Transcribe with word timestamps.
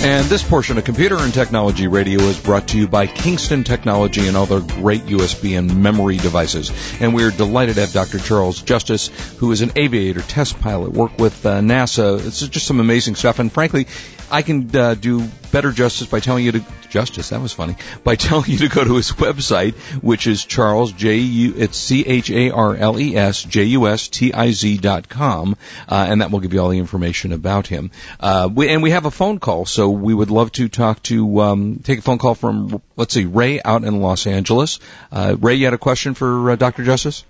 And 0.00 0.26
this 0.26 0.44
portion 0.44 0.78
of 0.78 0.84
Computer 0.84 1.16
and 1.16 1.34
Technology 1.34 1.88
Radio 1.88 2.20
is 2.20 2.38
brought 2.38 2.68
to 2.68 2.78
you 2.78 2.86
by 2.86 3.08
Kingston 3.08 3.64
Technology 3.64 4.28
and 4.28 4.36
other 4.36 4.60
great 4.60 5.02
USB 5.02 5.58
and 5.58 5.82
memory 5.82 6.18
devices. 6.18 6.70
And 7.00 7.14
we're 7.14 7.32
delighted 7.32 7.74
to 7.74 7.80
have 7.80 7.92
Dr. 7.92 8.20
Charles 8.20 8.62
Justiz, 8.62 9.08
who 9.38 9.50
is 9.50 9.60
an 9.60 9.72
aviator, 9.74 10.20
test 10.20 10.60
pilot, 10.60 10.92
work 10.92 11.18
with 11.18 11.44
uh, 11.44 11.58
NASA. 11.58 12.24
It's 12.24 12.46
just 12.46 12.66
some 12.66 12.78
amazing 12.78 13.16
stuff. 13.16 13.40
And 13.40 13.52
frankly, 13.52 13.88
I 14.30 14.42
can 14.42 14.74
uh, 14.76 14.94
do 14.94 15.26
better 15.52 15.72
justice 15.72 16.06
by 16.06 16.20
telling 16.20 16.44
you 16.44 16.52
to 16.52 16.64
justice. 16.90 17.30
That 17.30 17.40
was 17.40 17.52
funny. 17.52 17.76
By 18.04 18.16
telling 18.28 18.50
you 18.50 18.58
to 18.58 18.68
go 18.68 18.84
to 18.84 18.96
his 18.96 19.12
website, 19.12 19.74
which 20.02 20.26
is 20.26 20.44
Charles 20.44 20.92
J 20.92 21.16
U. 21.18 21.54
It's 21.56 21.76
C 21.76 22.04
H 22.06 22.30
A 22.30 22.50
R 22.50 22.74
L 22.74 22.98
E 22.98 23.16
S 23.16 23.42
J 23.42 23.64
U 23.64 23.88
S 23.88 24.08
T 24.08 24.32
I 24.32 24.50
Z 24.50 24.78
dot 24.78 25.08
com, 25.08 25.56
uh, 25.88 26.06
and 26.08 26.20
that 26.20 26.30
will 26.30 26.40
give 26.40 26.52
you 26.52 26.60
all 26.60 26.68
the 26.68 26.78
information 26.78 27.32
about 27.32 27.66
him. 27.66 27.90
Uh, 28.20 28.48
we, 28.52 28.68
and 28.68 28.82
we 28.82 28.90
have 28.90 29.06
a 29.06 29.10
phone 29.10 29.38
call, 29.38 29.64
so 29.66 29.90
we 29.90 30.14
would 30.14 30.30
love 30.30 30.52
to 30.52 30.68
talk 30.68 31.02
to 31.04 31.40
um, 31.40 31.80
take 31.82 32.00
a 32.00 32.02
phone 32.02 32.18
call 32.18 32.34
from 32.34 32.82
let's 32.96 33.14
see 33.14 33.24
Ray 33.24 33.60
out 33.62 33.84
in 33.84 34.00
Los 34.00 34.26
Angeles. 34.26 34.80
Uh, 35.10 35.36
Ray, 35.38 35.54
you 35.54 35.64
had 35.64 35.74
a 35.74 35.78
question 35.78 36.14
for 36.14 36.50
uh, 36.50 36.56
Dr. 36.56 36.84
Justiz? 36.84 37.24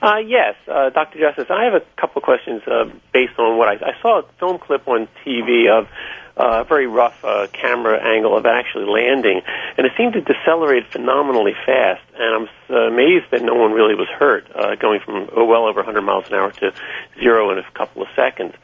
Uh, 0.00 0.18
yes, 0.26 0.54
uh, 0.68 0.90
Dr. 0.90 1.18
Justiz. 1.18 1.50
I 1.50 1.64
have 1.64 1.74
a 1.74 1.82
couple 2.00 2.22
questions 2.22 2.62
uh, 2.66 2.90
based 3.12 3.38
on 3.38 3.58
what 3.58 3.68
I, 3.68 3.74
I 3.74 4.02
saw 4.02 4.20
a 4.20 4.24
film 4.38 4.58
clip 4.58 4.88
on 4.88 5.08
TV 5.24 5.68
of 5.70 5.86
uh, 6.36 6.64
very 6.64 6.86
rough 6.86 7.24
uh, 7.24 7.46
camera 7.52 7.98
angle 8.02 8.36
of 8.36 8.46
actually 8.46 8.86
landing, 8.86 9.42
and 9.76 9.86
it 9.86 9.92
seemed 9.96 10.14
to 10.14 10.20
decelerate 10.20 10.90
phenomenally 10.90 11.54
fast. 11.66 12.02
And 12.14 12.48
I'm 12.68 12.76
amazed 12.92 13.26
that 13.32 13.42
no 13.42 13.54
one 13.54 13.72
really 13.72 13.94
was 13.94 14.08
hurt, 14.08 14.46
uh, 14.54 14.74
going 14.76 15.00
from 15.00 15.28
oh, 15.34 15.44
well 15.44 15.66
over 15.66 15.80
100 15.80 16.00
miles 16.02 16.26
an 16.28 16.34
hour 16.34 16.50
to 16.52 16.72
zero 17.20 17.50
in 17.52 17.58
a 17.58 17.64
couple 17.74 18.02
of 18.02 18.08
seconds. 18.16 18.54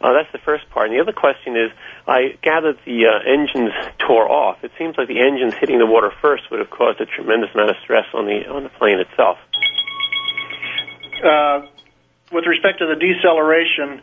Uh, 0.00 0.12
that's 0.12 0.30
the 0.32 0.38
first 0.38 0.68
part. 0.70 0.88
And 0.88 0.96
the 0.96 1.02
other 1.02 1.12
question 1.12 1.56
is, 1.56 1.70
I 2.06 2.38
gathered 2.42 2.78
the 2.86 3.06
uh, 3.06 3.18
engines 3.26 3.72
tore 3.98 4.30
off. 4.30 4.62
It 4.62 4.72
seems 4.78 4.96
like 4.96 5.08
the 5.08 5.20
engines 5.20 5.54
hitting 5.54 5.78
the 5.78 5.86
water 5.86 6.12
first 6.22 6.50
would 6.50 6.60
have 6.60 6.70
caused 6.70 7.00
a 7.00 7.06
tremendous 7.06 7.50
amount 7.54 7.70
of 7.70 7.76
stress 7.82 8.06
on 8.14 8.26
the 8.26 8.48
on 8.48 8.62
the 8.62 8.70
plane 8.70 9.00
itself. 9.00 9.38
Uh, 11.22 11.66
with 12.32 12.46
respect 12.46 12.78
to 12.78 12.86
the 12.86 12.94
deceleration, 12.94 14.02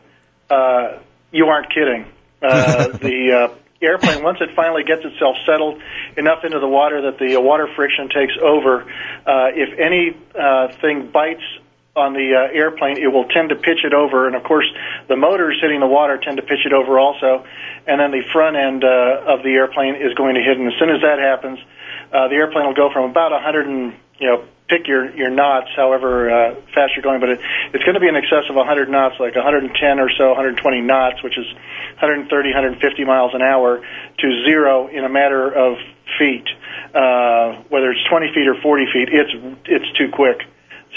uh, 0.50 1.00
you 1.32 1.46
aren't 1.46 1.74
kidding. 1.74 2.06
Uh, 2.46 2.88
the 2.98 3.50
uh, 3.50 3.56
airplane, 3.82 4.24
once 4.24 4.38
it 4.42 4.50
finally 4.56 4.84
gets 4.84 5.04
itself 5.04 5.36
settled 5.46 5.82
enough 6.18 6.44
into 6.44 6.60
the 6.60 6.68
water 6.68 7.10
that 7.10 7.20
the 7.20 7.36
uh, 7.36 7.42
water 7.42 7.68
friction 7.76 8.10
takes 8.10 8.34
over, 8.42 8.84
uh, 9.26 9.50
if 9.54 9.78
anything 9.80 11.10
uh, 11.10 11.12
bites 11.12 11.44
on 11.96 12.12
the 12.12 12.36
uh, 12.36 12.52
airplane, 12.52 12.98
it 12.98 13.08
will 13.08 13.28
tend 13.30 13.50
to 13.50 13.56
pitch 13.56 13.84
it 13.86 13.94
over, 13.94 14.28
and 14.28 14.36
of 14.36 14.44
course, 14.44 14.68
the 15.08 15.16
motors 15.16 15.58
hitting 15.62 15.80
the 15.80 15.88
water 15.88 16.20
tend 16.22 16.38
to 16.38 16.44
pitch 16.44 16.66
it 16.66 16.74
over 16.74 17.00
also, 17.00 17.46
and 17.88 18.02
then 18.02 18.12
the 18.12 18.24
front 18.34 18.58
end 18.58 18.84
uh, 18.84 19.32
of 19.32 19.44
the 19.44 19.56
airplane 19.56 19.96
is 19.96 20.14
going 20.14 20.36
to 20.36 20.42
hit, 20.42 20.60
and 20.60 20.68
as 20.68 20.78
soon 20.78 20.90
as 20.90 21.02
that 21.02 21.20
happens, 21.20 21.58
uh, 22.12 22.28
the 22.28 22.36
airplane 22.36 22.68
will 22.68 22.76
go 22.76 22.92
from 22.92 23.10
about 23.10 23.32
100 23.32 23.68
and 23.68 23.94
you 24.20 24.28
know 24.28 24.44
pick 24.68 24.88
your 24.88 25.16
your 25.16 25.30
knots, 25.30 25.70
however 25.76 26.30
uh, 26.30 26.56
fast 26.74 26.94
you're 26.96 27.04
going, 27.04 27.20
but 27.20 27.30
it, 27.30 27.40
it's 27.74 27.84
going 27.84 27.96
to 27.96 28.00
be 28.00 28.08
in 28.08 28.16
excess 28.16 28.50
of 28.50 28.56
100 28.56 28.90
knots, 28.90 29.16
like 29.20 29.36
110 29.36 30.00
or 30.00 30.10
so, 30.18 30.30
120 30.30 30.82
knots, 30.82 31.22
which 31.24 31.38
is 31.38 31.46
130, 32.02 32.28
150 32.50 33.06
miles 33.06 33.34
an 33.34 33.42
hour, 33.42 33.82
to 34.18 34.28
zero 34.46 34.88
in 34.88 35.04
a 35.04 35.10
matter 35.10 35.52
of 35.52 35.78
feet. 36.18 36.48
Uh, 36.94 37.62
whether 37.70 37.92
it's 37.92 38.04
20 38.10 38.34
feet 38.34 38.48
or 38.48 38.56
40 38.62 38.86
feet, 38.92 39.10
it's 39.12 39.34
it's 39.66 39.98
too 39.98 40.10
quick. 40.12 40.42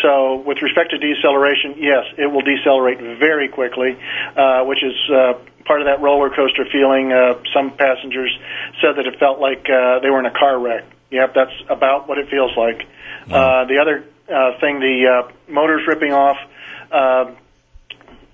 So, 0.02 0.36
with 0.46 0.62
respect 0.62 0.90
to 0.90 0.98
deceleration, 0.98 1.74
yes, 1.78 2.04
it 2.16 2.30
will 2.30 2.42
decelerate 2.42 3.00
very 3.18 3.48
quickly, 3.48 3.98
uh, 4.36 4.62
which 4.62 4.78
is 4.84 4.94
uh, 5.10 5.34
part 5.66 5.80
of 5.80 5.86
that 5.86 6.00
roller 6.00 6.30
coaster 6.30 6.64
feeling. 6.70 7.12
Uh, 7.12 7.34
some 7.52 7.76
passengers 7.76 8.30
said 8.80 8.94
that 8.96 9.06
it 9.06 9.18
felt 9.18 9.40
like 9.40 9.66
uh, 9.68 9.98
they 9.98 10.08
were 10.08 10.20
in 10.20 10.26
a 10.26 10.38
car 10.38 10.58
wreck. 10.58 10.84
Yep, 11.10 11.34
that's 11.34 11.52
about 11.68 12.08
what 12.08 12.18
it 12.18 12.28
feels 12.28 12.52
like. 12.56 12.86
Uh, 13.30 13.64
the 13.64 13.78
other 13.80 14.04
uh, 14.28 14.60
thing, 14.60 14.80
the 14.80 15.06
uh, 15.08 15.32
motors 15.50 15.86
ripping 15.86 16.12
off, 16.12 16.36
uh, 16.92 17.32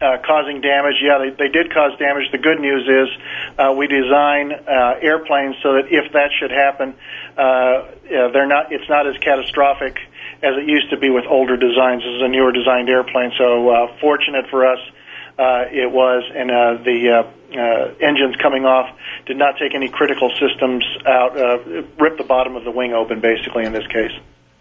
uh, 0.01 0.19
causing 0.27 0.61
damage. 0.61 0.99
Yeah, 1.01 1.19
they, 1.19 1.31
they 1.31 1.49
did 1.49 1.73
cause 1.73 1.97
damage. 1.99 2.31
The 2.33 2.39
good 2.39 2.61
news 2.61 2.83
is 2.83 3.09
uh, 3.59 3.73
we 3.73 3.87
design 3.87 4.53
uh, 4.53 4.99
airplanes 5.01 5.57
so 5.63 5.75
that 5.75 5.87
if 5.89 6.13
that 6.13 6.31
should 6.39 6.51
happen, 6.51 6.95
uh, 7.39 7.95
yeah, 8.11 8.29
they're 8.33 8.47
not. 8.47 8.73
It's 8.73 8.89
not 8.89 9.07
as 9.07 9.17
catastrophic 9.19 9.99
as 10.43 10.57
it 10.59 10.69
used 10.69 10.91
to 10.91 10.99
be 10.99 11.11
with 11.11 11.25
older 11.29 11.57
designs. 11.57 12.03
This 12.03 12.15
is 12.21 12.23
a 12.23 12.29
newer 12.29 12.53
designed 12.53 12.89
airplane, 12.89 13.33
so 13.39 13.71
uh, 13.71 13.97
fortunate 14.01 14.51
for 14.51 14.67
us. 14.67 14.81
Uh, 15.37 15.67
it 15.71 15.91
was, 15.91 16.23
and 16.31 16.51
uh, 16.51 16.83
the 16.84 17.11
uh, 17.11 17.44
uh, 17.56 17.94
engines 18.00 18.37
coming 18.42 18.65
off 18.65 18.91
did 19.26 19.37
not 19.37 19.56
take 19.59 19.75
any 19.75 19.88
critical 19.88 20.31
systems 20.38 20.84
out, 21.06 21.38
uh, 21.38 21.82
ripped 21.98 22.19
the 22.19 22.25
bottom 22.25 22.56
of 22.56 22.65
the 22.65 22.70
wing 22.70 22.92
open, 22.92 23.20
basically, 23.20 23.65
in 23.65 23.72
this 23.72 23.87
case. 23.87 24.12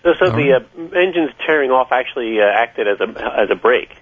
So, 0.04 0.14
so 0.20 0.32
the 0.32 0.60
uh, 0.60 0.98
engines 0.98 1.32
tearing 1.46 1.72
off 1.72 1.92
actually 1.92 2.40
uh, 2.42 2.46
acted 2.46 2.88
as 2.88 3.00
a 3.00 3.40
as 3.40 3.50
a 3.50 3.56
brake. 3.56 3.96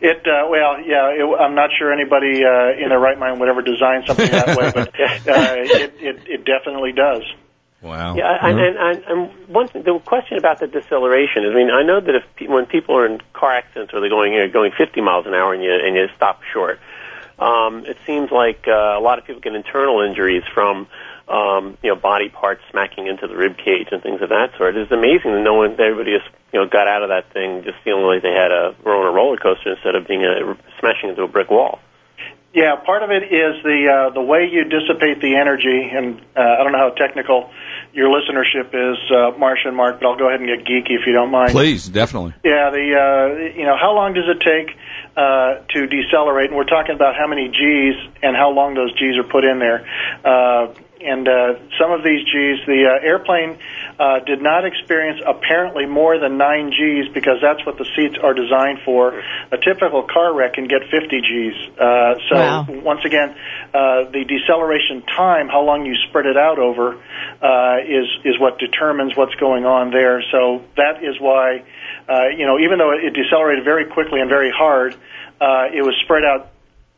It 0.00 0.26
uh, 0.26 0.46
well, 0.48 0.80
yeah. 0.80 1.10
It, 1.10 1.40
I'm 1.40 1.54
not 1.54 1.70
sure 1.76 1.92
anybody 1.92 2.44
uh, 2.44 2.78
in 2.78 2.90
their 2.90 3.00
right 3.00 3.18
mind 3.18 3.40
would 3.40 3.48
ever 3.48 3.62
design 3.62 4.04
something 4.06 4.30
that 4.30 4.56
way, 4.56 4.70
but 4.72 4.88
uh, 5.00 5.54
it, 5.58 5.94
it 5.98 6.28
it 6.28 6.44
definitely 6.44 6.92
does. 6.92 7.22
Wow. 7.82 8.14
Yeah, 8.14 8.36
and, 8.42 8.60
and, 8.60 8.76
and, 8.76 9.04
and 9.04 9.48
one 9.48 9.68
thing, 9.68 9.84
the 9.84 9.98
question 10.00 10.36
about 10.36 10.60
the 10.60 10.66
deceleration 10.66 11.44
is, 11.44 11.52
I 11.52 11.56
mean, 11.56 11.70
I 11.70 11.82
know 11.82 11.98
that 11.98 12.14
if 12.14 12.24
pe- 12.36 12.46
when 12.46 12.66
people 12.66 12.94
are 12.94 13.06
in 13.06 13.22
car 13.32 13.56
accidents 13.56 13.94
or 13.94 14.00
they're 14.00 14.10
going 14.10 14.34
you 14.34 14.40
know, 14.40 14.50
going 14.50 14.72
50 14.76 15.00
miles 15.00 15.24
an 15.26 15.32
hour 15.32 15.54
and 15.54 15.62
you 15.62 15.72
and 15.72 15.96
you 15.96 16.06
stop 16.14 16.42
short, 16.52 16.78
um, 17.40 17.86
it 17.86 17.96
seems 18.06 18.30
like 18.30 18.68
uh, 18.68 18.98
a 18.98 19.00
lot 19.00 19.18
of 19.18 19.24
people 19.24 19.40
get 19.40 19.54
internal 19.54 20.00
injuries 20.02 20.42
from 20.52 20.86
um, 21.28 21.78
you 21.82 21.90
know, 21.90 21.96
body 21.96 22.28
parts 22.28 22.60
smacking 22.70 23.06
into 23.06 23.26
the 23.26 23.36
rib 23.36 23.56
cage 23.56 23.88
and 23.92 24.02
things 24.02 24.20
of 24.20 24.30
that 24.30 24.50
sort. 24.58 24.76
It's 24.76 24.90
amazing 24.90 25.32
that 25.32 25.42
no 25.42 25.54
one, 25.54 25.72
everybody 25.72 26.18
just, 26.18 26.28
you 26.52 26.58
know, 26.58 26.66
got 26.66 26.88
out 26.88 27.02
of 27.02 27.08
that 27.10 27.32
thing 27.32 27.62
just 27.62 27.78
feeling 27.84 28.04
like 28.04 28.22
they 28.22 28.32
had 28.32 28.50
a 28.50 28.74
were 28.82 28.94
on 28.94 29.06
a 29.06 29.12
roller 29.12 29.36
coaster 29.36 29.72
instead 29.72 29.94
of 29.94 30.08
being 30.08 30.24
a, 30.24 30.56
smashing 30.80 31.10
into 31.10 31.22
a 31.22 31.28
brick 31.28 31.50
wall. 31.50 31.78
Yeah, 32.52 32.74
part 32.84 33.04
of 33.04 33.10
it 33.10 33.22
is 33.30 33.62
the 33.62 33.86
uh, 33.86 34.14
the 34.14 34.20
way 34.20 34.48
you 34.50 34.64
dissipate 34.64 35.20
the 35.20 35.36
energy, 35.36 35.88
and 35.92 36.20
uh, 36.36 36.40
I 36.40 36.64
don't 36.64 36.72
know 36.72 36.78
how 36.78 36.90
technical 36.90 37.48
your 37.92 38.08
listenership 38.08 38.74
is, 38.74 38.98
uh, 39.10 39.38
Marsha 39.38 39.66
and 39.66 39.76
Marc, 39.76 40.00
but 40.00 40.08
I'll 40.08 40.18
go 40.18 40.28
ahead 40.28 40.40
and 40.40 40.48
get 40.48 40.66
geeky 40.66 40.98
if 40.98 41.06
you 41.06 41.12
don't 41.12 41.30
mind. 41.30 41.52
Please, 41.52 41.88
definitely. 41.88 42.34
Yeah, 42.42 42.70
the 42.70 42.86
uh, 42.98 43.56
you 43.56 43.66
know 43.66 43.76
how 43.80 43.94
long 43.94 44.14
does 44.14 44.26
it 44.26 44.40
take 44.42 44.76
uh, 45.16 45.62
to 45.74 45.86
decelerate? 45.86 46.50
And 46.50 46.56
we're 46.56 46.64
talking 46.64 46.94
about 46.94 47.14
how 47.14 47.28
many 47.28 47.48
G's 47.48 47.94
and 48.20 48.34
how 48.34 48.50
long 48.50 48.74
those 48.74 48.92
G's 48.98 49.16
are 49.16 49.28
put 49.30 49.44
in 49.44 49.60
there. 49.60 49.86
Uh, 50.24 50.74
and 51.00 51.26
uh, 51.26 51.54
some 51.80 51.92
of 51.92 52.04
these 52.04 52.24
Gs, 52.24 52.66
the 52.66 52.84
uh, 52.84 53.06
airplane 53.06 53.58
uh, 53.98 54.20
did 54.20 54.42
not 54.42 54.64
experience 54.64 55.20
apparently 55.26 55.86
more 55.86 56.18
than 56.18 56.36
9 56.36 56.70
Gs 56.70 57.12
because 57.14 57.38
that's 57.40 57.64
what 57.64 57.78
the 57.78 57.86
seats 57.96 58.16
are 58.22 58.34
designed 58.34 58.80
for. 58.84 59.18
A 59.50 59.56
typical 59.56 60.02
car 60.02 60.34
wreck 60.34 60.54
can 60.54 60.68
get 60.68 60.82
50 60.90 61.20
Gs. 61.20 61.78
Uh, 61.78 62.14
so 62.28 62.36
Wow. 62.36 62.66
once 62.68 63.00
again, 63.04 63.34
uh, 63.72 64.10
the 64.12 64.24
deceleration 64.28 65.02
time, 65.02 65.48
how 65.48 65.62
long 65.62 65.86
you 65.86 65.94
spread 66.08 66.26
it 66.26 66.36
out 66.36 66.58
over, 66.58 66.96
uh, 67.40 67.76
is 67.80 68.06
is 68.24 68.38
what 68.38 68.58
determines 68.58 69.16
what's 69.16 69.34
going 69.36 69.64
on 69.64 69.90
there. 69.90 70.22
So 70.30 70.62
that 70.76 71.02
is 71.02 71.18
why, 71.20 71.64
uh, 72.08 72.28
you 72.36 72.46
know, 72.46 72.58
even 72.58 72.78
though 72.78 72.92
it 72.92 73.14
decelerated 73.14 73.64
very 73.64 73.86
quickly 73.86 74.20
and 74.20 74.28
very 74.28 74.50
hard, 74.50 74.94
uh, 75.40 75.68
it 75.72 75.82
was 75.82 75.94
spread 76.04 76.24
out, 76.24 76.50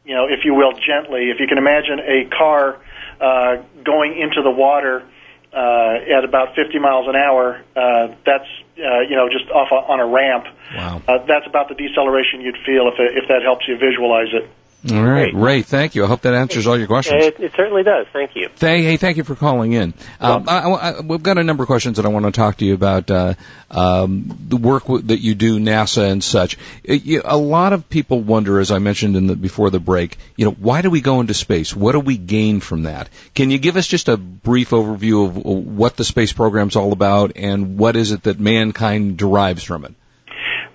you 0.04 0.14
know, 0.14 0.26
if 0.26 0.44
you 0.44 0.54
will, 0.54 0.72
gently. 0.72 1.30
If 1.30 1.38
you 1.38 1.46
can 1.46 1.58
imagine 1.58 2.00
a 2.00 2.24
car 2.36 2.78
uh, 3.22 3.62
going 3.84 4.18
into 4.18 4.42
the 4.42 4.50
water 4.50 5.06
uh, 5.52 6.18
at 6.18 6.24
about 6.24 6.54
50 6.56 6.78
miles 6.78 7.06
an 7.08 7.16
hour, 7.16 7.62
uh, 7.76 8.14
that's 8.26 8.48
uh, 8.78 9.00
you 9.08 9.16
know 9.16 9.28
just 9.28 9.50
off 9.50 9.70
on 9.70 10.00
a 10.00 10.06
ramp. 10.06 10.46
Wow. 10.74 11.02
Uh, 11.06 11.24
that's 11.26 11.46
about 11.46 11.68
the 11.68 11.74
deceleration 11.74 12.40
you'd 12.40 12.58
feel 12.66 12.88
if 12.88 12.98
it, 12.98 13.16
if 13.16 13.28
that 13.28 13.42
helps 13.42 13.68
you 13.68 13.76
visualize 13.78 14.32
it. 14.32 14.50
All 14.90 15.00
right, 15.00 15.32
Great. 15.32 15.34
Ray. 15.34 15.62
Thank 15.62 15.94
you. 15.94 16.04
I 16.04 16.08
hope 16.08 16.22
that 16.22 16.34
answers 16.34 16.66
all 16.66 16.76
your 16.76 16.88
questions. 16.88 17.22
It, 17.22 17.38
it 17.38 17.52
certainly 17.54 17.84
does. 17.84 18.08
Thank 18.12 18.34
you. 18.34 18.48
Thank, 18.56 18.84
hey, 18.84 18.96
thank 18.96 19.16
you 19.16 19.22
for 19.22 19.36
calling 19.36 19.74
in. 19.74 19.94
Um, 20.18 20.48
I, 20.48 20.58
I, 20.58 21.00
we've 21.00 21.22
got 21.22 21.38
a 21.38 21.44
number 21.44 21.62
of 21.62 21.68
questions 21.68 21.98
that 21.98 22.06
I 22.06 22.08
want 22.08 22.24
to 22.24 22.32
talk 22.32 22.56
to 22.56 22.64
you 22.64 22.74
about. 22.74 23.08
Uh, 23.08 23.34
um, 23.70 24.36
the 24.48 24.56
work 24.56 24.82
w- 24.84 25.02
that 25.04 25.20
you 25.20 25.36
do, 25.36 25.60
NASA 25.60 26.10
and 26.10 26.22
such. 26.22 26.58
It, 26.82 27.04
you, 27.04 27.22
a 27.24 27.36
lot 27.36 27.72
of 27.72 27.88
people 27.88 28.20
wonder, 28.20 28.58
as 28.58 28.72
I 28.72 28.80
mentioned 28.80 29.14
in 29.14 29.28
the, 29.28 29.36
before 29.36 29.70
the 29.70 29.78
break, 29.78 30.18
you 30.34 30.46
know, 30.46 30.50
why 30.50 30.82
do 30.82 30.90
we 30.90 31.00
go 31.00 31.20
into 31.20 31.32
space? 31.32 31.76
What 31.76 31.92
do 31.92 32.00
we 32.00 32.16
gain 32.16 32.58
from 32.58 32.82
that? 32.82 33.08
Can 33.36 33.50
you 33.50 33.58
give 33.58 33.76
us 33.76 33.86
just 33.86 34.08
a 34.08 34.16
brief 34.16 34.70
overview 34.70 35.28
of 35.28 35.36
what 35.36 35.96
the 35.96 36.04
space 36.04 36.32
program's 36.32 36.74
all 36.74 36.92
about 36.92 37.32
and 37.36 37.78
what 37.78 37.94
is 37.94 38.10
it 38.10 38.24
that 38.24 38.40
mankind 38.40 39.16
derives 39.16 39.62
from 39.62 39.84
it? 39.84 39.94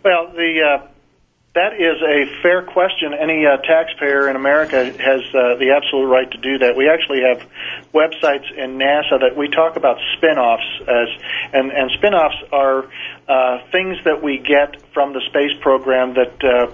Well, 0.04 0.32
the 0.32 0.80
uh, 0.82 0.88
that 1.58 1.74
is 1.82 1.98
a 2.06 2.42
fair 2.44 2.62
question. 2.62 3.14
Any 3.18 3.46
uh, 3.46 3.58
taxpayer 3.58 4.30
in 4.30 4.36
America 4.36 4.78
has 4.78 5.22
uh, 5.34 5.58
the 5.58 5.74
absolute 5.74 6.06
right 6.06 6.30
to 6.30 6.38
do 6.38 6.60
that. 6.60 6.78
We 6.78 6.88
actually 6.88 7.26
have 7.26 7.42
websites 7.94 8.46
in 8.54 8.78
NASA 8.78 9.18
that 9.26 9.34
we 9.36 9.50
talk 9.50 9.76
about 9.76 9.98
spin-offs 10.18 10.70
as, 10.82 11.10
and, 11.54 11.72
and 11.72 11.90
spin-offs 11.98 12.38
are 12.52 12.86
uh, 13.28 13.66
things 13.72 13.98
that 14.06 14.22
we 14.22 14.38
get 14.38 14.82
from 14.94 15.14
the 15.14 15.22
space 15.30 15.58
program 15.62 16.14
that 16.14 16.38
uh, 16.46 16.72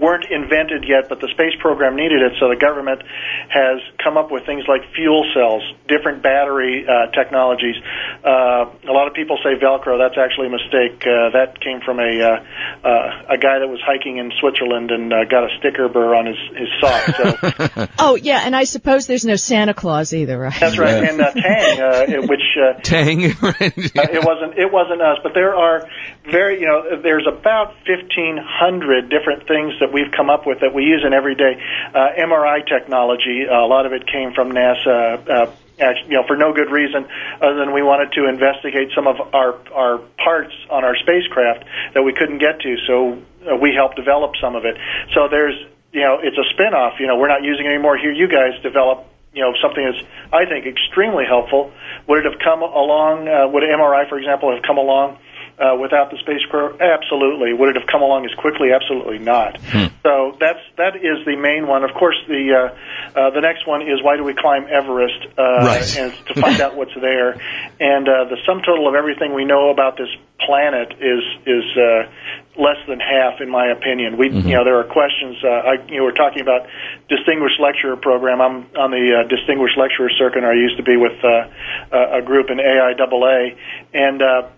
weren't 0.00 0.24
invented 0.30 0.84
yet, 0.88 1.08
but 1.08 1.20
the 1.20 1.28
space 1.32 1.54
program 1.60 1.94
needed 1.96 2.22
it, 2.22 2.32
so 2.40 2.48
the 2.48 2.56
government 2.56 3.02
has 3.48 3.80
come 4.02 4.16
up 4.16 4.30
with 4.30 4.46
things 4.46 4.64
like 4.66 4.80
fuel 4.94 5.24
cells, 5.34 5.62
different 5.88 6.22
battery 6.22 6.86
uh, 6.88 7.10
technologies. 7.12 7.76
Uh, 8.24 8.72
a 8.88 8.92
lot 8.92 9.06
of 9.08 9.14
people 9.14 9.38
say 9.44 9.54
Velcro. 9.60 9.98
That's 9.98 10.16
actually 10.18 10.48
a 10.48 10.54
mistake. 10.56 11.04
Uh, 11.04 11.30
that 11.36 11.60
came 11.60 11.80
from 11.84 12.00
a 12.00 12.10
uh, 12.22 12.88
uh, 12.88 13.34
a 13.34 13.38
guy 13.38 13.58
that 13.60 13.68
was 13.68 13.80
hiking 13.84 14.18
in 14.18 14.32
Switzerland 14.40 14.90
and 14.90 15.12
uh, 15.12 15.24
got 15.24 15.44
a 15.44 15.48
sticker 15.58 15.88
burr 15.88 16.14
on 16.14 16.26
his 16.26 16.38
his 16.56 16.68
sock. 16.80 17.02
So 17.16 17.86
Oh, 17.98 18.14
yeah, 18.16 18.42
and 18.44 18.56
I 18.56 18.64
suppose 18.64 19.06
there's 19.06 19.24
no 19.24 19.36
Santa 19.36 19.74
Claus 19.74 20.12
either, 20.14 20.38
right? 20.38 20.58
that's 20.58 20.78
right. 20.78 21.02
Yeah. 21.02 21.10
And 21.10 21.20
uh, 21.20 21.32
Tang, 21.32 21.80
uh, 21.80 22.04
it- 22.08 22.28
which 22.28 22.40
uh, 22.56 22.80
Tang, 22.82 23.20
right? 23.42 23.60
Uh, 23.78 24.08
it 24.16 24.24
wasn't 24.24 24.58
it 24.58 24.70
wasn't 24.72 25.02
us, 25.02 25.18
but 25.22 25.32
there 25.34 25.54
are 25.54 25.88
very 26.30 26.60
you 26.60 26.66
know 26.66 27.00
there's 27.02 27.26
about 27.26 27.74
fifteen 27.86 28.38
hundred 28.40 29.10
different 29.10 29.46
things 29.48 29.74
that 29.80 29.89
we've 29.92 30.10
come 30.10 30.30
up 30.30 30.46
with 30.46 30.60
that 30.60 30.74
we 30.74 30.84
use 30.84 31.02
in 31.06 31.12
everyday 31.12 31.60
uh, 31.94 32.18
MRI 32.18 32.66
technology. 32.66 33.46
Uh, 33.48 33.64
a 33.64 33.68
lot 33.68 33.86
of 33.86 33.92
it 33.92 34.06
came 34.06 34.32
from 34.32 34.52
NASA. 34.52 35.28
Uh, 35.28 35.52
you 35.80 36.16
know, 36.16 36.24
for 36.26 36.36
no 36.36 36.52
good 36.52 36.70
reason 36.70 37.08
other 37.40 37.56
than 37.56 37.72
we 37.72 37.82
wanted 37.82 38.12
to 38.12 38.28
investigate 38.28 38.92
some 38.94 39.06
of 39.06 39.16
our 39.32 39.56
our 39.72 39.98
parts 40.22 40.52
on 40.68 40.84
our 40.84 40.94
spacecraft 40.96 41.64
that 41.94 42.02
we 42.02 42.12
couldn't 42.12 42.38
get 42.38 42.60
to. 42.60 42.76
So 42.86 43.22
uh, 43.48 43.56
we 43.56 43.72
helped 43.74 43.96
develop 43.96 44.36
some 44.40 44.56
of 44.56 44.64
it. 44.64 44.76
So 45.14 45.28
there's 45.28 45.56
you 45.92 46.02
know 46.02 46.20
it's 46.22 46.36
a 46.36 46.44
spin-off. 46.52 47.00
You 47.00 47.06
know, 47.06 47.16
we're 47.16 47.32
not 47.32 47.42
using 47.42 47.64
it 47.64 47.70
anymore. 47.70 47.96
Here, 47.96 48.12
you 48.12 48.28
guys 48.28 48.60
develop 48.62 49.06
you 49.32 49.40
know 49.40 49.54
something 49.62 49.80
that's 49.80 50.04
I 50.32 50.44
think 50.44 50.66
extremely 50.66 51.24
helpful. 51.24 51.72
Would 52.08 52.26
it 52.26 52.30
have 52.30 52.40
come 52.40 52.60
along? 52.60 53.28
Uh, 53.28 53.48
would 53.48 53.62
MRI, 53.62 54.08
for 54.08 54.18
example, 54.18 54.52
have 54.52 54.62
come 54.62 54.76
along 54.76 55.18
uh, 55.60 55.76
without 55.76 56.10
the 56.10 56.16
space 56.18 56.42
crew? 56.50 56.76
Absolutely. 56.80 57.52
Would 57.52 57.76
it 57.76 57.80
have 57.80 57.86
come 57.86 58.02
along 58.02 58.24
as 58.24 58.32
quickly? 58.34 58.72
Absolutely 58.72 59.18
not. 59.18 59.60
So 60.02 60.34
that's 60.40 60.60
that 60.78 60.96
is 60.96 61.24
the 61.26 61.36
main 61.36 61.66
one. 61.68 61.84
Of 61.84 61.92
course, 61.94 62.16
the 62.26 62.42
uh, 62.56 63.18
uh, 63.20 63.30
the 63.30 63.40
next 63.42 63.66
one 63.66 63.82
is 63.82 64.02
why 64.02 64.16
do 64.16 64.24
we 64.24 64.34
climb 64.34 64.64
Everest? 64.64 65.26
Uh, 65.36 65.42
Right. 65.60 65.96
And 65.98 66.12
to 66.26 66.40
find 66.40 66.60
out 66.60 66.76
what's 66.76 66.94
there. 66.94 67.32
And 67.78 68.08
uh, 68.08 68.24
the 68.32 68.38
sum 68.46 68.62
total 68.64 68.88
of 68.88 68.94
everything 68.94 69.34
we 69.34 69.44
know 69.44 69.68
about 69.70 69.96
this 69.98 70.08
planet 70.40 70.92
is 70.98 71.22
is 71.46 71.64
uh, 71.76 72.08
less 72.56 72.80
than 72.88 72.98
half, 72.98 73.40
in 73.40 73.50
my 73.50 73.68
opinion. 73.68 74.16
We, 74.16 74.30
you 74.30 74.56
know, 74.56 74.64
there 74.64 74.78
are 74.80 74.84
questions. 74.88 75.36
Uh, 75.44 75.48
I, 75.48 75.72
you 75.88 75.98
know, 75.98 76.04
we're 76.04 76.16
talking 76.16 76.40
about 76.40 76.66
distinguished 77.08 77.60
lecturer 77.60 77.96
program. 77.96 78.40
I'm 78.40 78.56
on 78.76 78.90
the 78.90 79.04
uh, 79.20 79.28
distinguished 79.28 79.76
lecturer 79.76 80.08
circuit. 80.18 80.44
I 80.44 80.54
used 80.54 80.76
to 80.78 80.82
be 80.82 80.96
with 80.96 81.18
uh, 81.22 81.48
a 81.92 82.18
a 82.18 82.22
group 82.22 82.48
in 82.50 82.56
AIAA, 82.58 83.56
and 83.92 84.22
uh, 84.22 84.48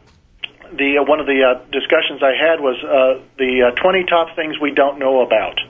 the 0.77 0.99
uh, 0.99 1.05
one 1.05 1.21
of 1.21 1.27
the 1.27 1.43
uh, 1.43 1.65
discussions 1.71 2.23
I 2.23 2.35
had 2.37 2.61
was 2.61 2.77
uh, 2.83 3.23
the 3.39 3.73
uh, 3.73 3.81
20 3.81 4.05
top 4.05 4.37
things 4.37 4.59
we 4.61 4.73
don't 4.73 4.99
know 4.99 5.23
about, 5.23 5.61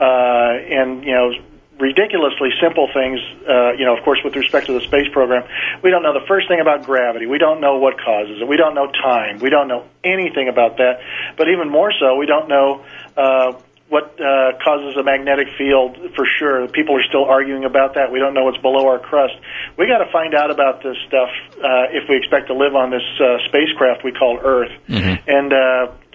uh, 0.00 0.58
and 0.70 1.04
you 1.04 1.12
know 1.12 1.32
ridiculously 1.78 2.50
simple 2.60 2.88
things. 2.92 3.20
Uh, 3.48 3.72
you 3.72 3.84
know, 3.84 3.96
of 3.96 4.04
course, 4.04 4.18
with 4.24 4.34
respect 4.36 4.66
to 4.66 4.72
the 4.72 4.80
space 4.80 5.08
program, 5.12 5.44
we 5.82 5.90
don't 5.90 6.02
know 6.02 6.12
the 6.12 6.26
first 6.26 6.48
thing 6.48 6.60
about 6.60 6.84
gravity. 6.84 7.26
We 7.26 7.38
don't 7.38 7.60
know 7.60 7.78
what 7.78 8.00
causes 8.00 8.40
it. 8.40 8.48
We 8.48 8.56
don't 8.56 8.74
know 8.74 8.90
time. 8.90 9.38
We 9.38 9.50
don't 9.50 9.68
know 9.68 9.84
anything 10.02 10.48
about 10.48 10.78
that. 10.78 11.00
But 11.36 11.48
even 11.48 11.68
more 11.68 11.92
so, 11.98 12.16
we 12.16 12.26
don't 12.26 12.48
know. 12.48 12.84
Uh, 13.16 13.52
what 13.88 14.18
uh, 14.20 14.58
causes 14.64 14.96
a 14.98 15.04
magnetic 15.04 15.46
field 15.56 15.96
for 16.16 16.26
sure. 16.38 16.66
People 16.68 16.96
are 16.96 17.04
still 17.08 17.24
arguing 17.24 17.64
about 17.64 17.94
that. 17.94 18.10
We 18.10 18.18
don't 18.18 18.34
know 18.34 18.44
what's 18.44 18.60
below 18.60 18.88
our 18.88 18.98
crust. 18.98 19.34
We 19.78 19.86
got 19.86 19.98
to 20.04 20.10
find 20.10 20.34
out 20.34 20.50
about 20.50 20.82
this 20.82 20.96
stuff 21.06 21.28
uh, 21.58 21.94
if 21.94 22.08
we 22.08 22.16
expect 22.16 22.48
to 22.48 22.54
live 22.54 22.74
on 22.74 22.90
this 22.90 23.06
uh, 23.20 23.38
spacecraft 23.48 24.02
we 24.02 24.12
call 24.12 24.38
Earth. 24.42 24.72
And 24.88 25.52
uh, 25.52 25.56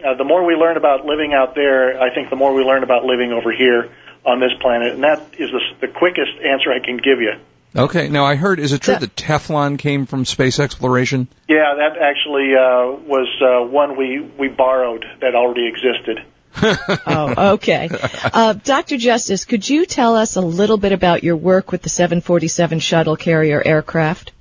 uh, 0.03 0.15
the 0.17 0.25
more 0.25 0.43
we 0.45 0.55
learn 0.55 0.75
about 0.75 1.05
living 1.05 1.33
out 1.33 1.55
there, 1.55 2.01
I 2.01 2.13
think 2.13 2.29
the 2.29 2.35
more 2.35 2.53
we 2.53 2.63
learn 2.63 2.83
about 2.83 3.05
living 3.05 3.31
over 3.31 3.51
here 3.53 3.89
on 4.25 4.39
this 4.39 4.51
planet. 4.59 4.93
And 4.93 5.03
that 5.03 5.21
is 5.39 5.49
the, 5.51 5.61
the 5.79 5.87
quickest 5.87 6.31
answer 6.43 6.71
I 6.71 6.79
can 6.83 6.97
give 6.97 7.21
you. 7.21 7.33
Okay. 7.73 8.09
Now 8.09 8.25
I 8.25 8.35
heard. 8.35 8.59
Is 8.59 8.73
it 8.73 8.81
true 8.81 8.95
That- 8.95 8.99
that 8.99 9.15
Teflon 9.15 9.79
came 9.79 10.05
from 10.07 10.25
space 10.25 10.59
exploration? 10.59 11.29
Yeah, 11.47 11.75
that 11.77 11.97
actually 11.97 12.53
uh, 12.53 12.99
was 13.07 13.29
uh, 13.41 13.65
one 13.65 13.95
we, 13.95 14.19
we 14.19 14.49
borrowed 14.49 15.05
that 15.21 15.35
already 15.35 15.67
existed. 15.67 16.19
Oh, 17.07 17.53
okay. 17.53 17.89
Uh, 17.91 18.53
Dr. 18.53 18.97
Justiz, 18.97 19.45
could 19.45 19.67
you 19.67 19.85
tell 19.85 20.15
us 20.15 20.35
a 20.35 20.41
little 20.41 20.77
bit 20.77 20.91
about 20.91 21.23
your 21.23 21.35
work 21.35 21.71
with 21.71 21.81
the 21.81 21.89
747 21.89 22.79
shuttle 22.79 23.15
carrier 23.15 23.61
aircraft? 23.63 24.31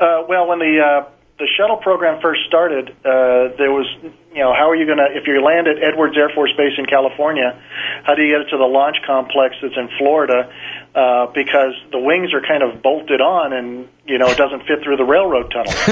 Uh, 0.00 0.24
well, 0.28 0.48
when 0.48 0.58
the 0.58 0.80
uh, 0.80 1.10
the 1.42 1.48
shuttle 1.58 1.76
program 1.76 2.22
first 2.22 2.46
started, 2.46 2.90
uh, 3.02 3.56
there 3.58 3.74
was, 3.74 3.86
you 4.02 4.38
know, 4.38 4.54
how 4.54 4.70
are 4.70 4.76
you 4.76 4.86
going 4.86 4.98
to, 4.98 5.10
if 5.10 5.26
you 5.26 5.42
land 5.42 5.66
at 5.66 5.82
Edwards 5.82 6.16
Air 6.16 6.30
Force 6.30 6.52
Base 6.56 6.78
in 6.78 6.86
California, 6.86 7.58
how 8.04 8.14
do 8.14 8.22
you 8.22 8.30
get 8.30 8.46
it 8.46 8.50
to 8.50 8.58
the 8.58 8.70
launch 8.70 8.98
complex 9.04 9.56
that's 9.60 9.74
in 9.76 9.88
Florida? 9.98 10.52
Uh, 10.94 11.24
because 11.32 11.72
the 11.90 11.98
wings 11.98 12.34
are 12.34 12.42
kind 12.42 12.62
of 12.62 12.82
bolted 12.82 13.22
on 13.22 13.54
and, 13.54 13.88
you 14.04 14.18
know, 14.18 14.28
it 14.28 14.36
doesn't 14.36 14.60
fit 14.68 14.84
through 14.84 14.98
the 14.98 15.08
railroad 15.08 15.48
tunnel. 15.48 15.72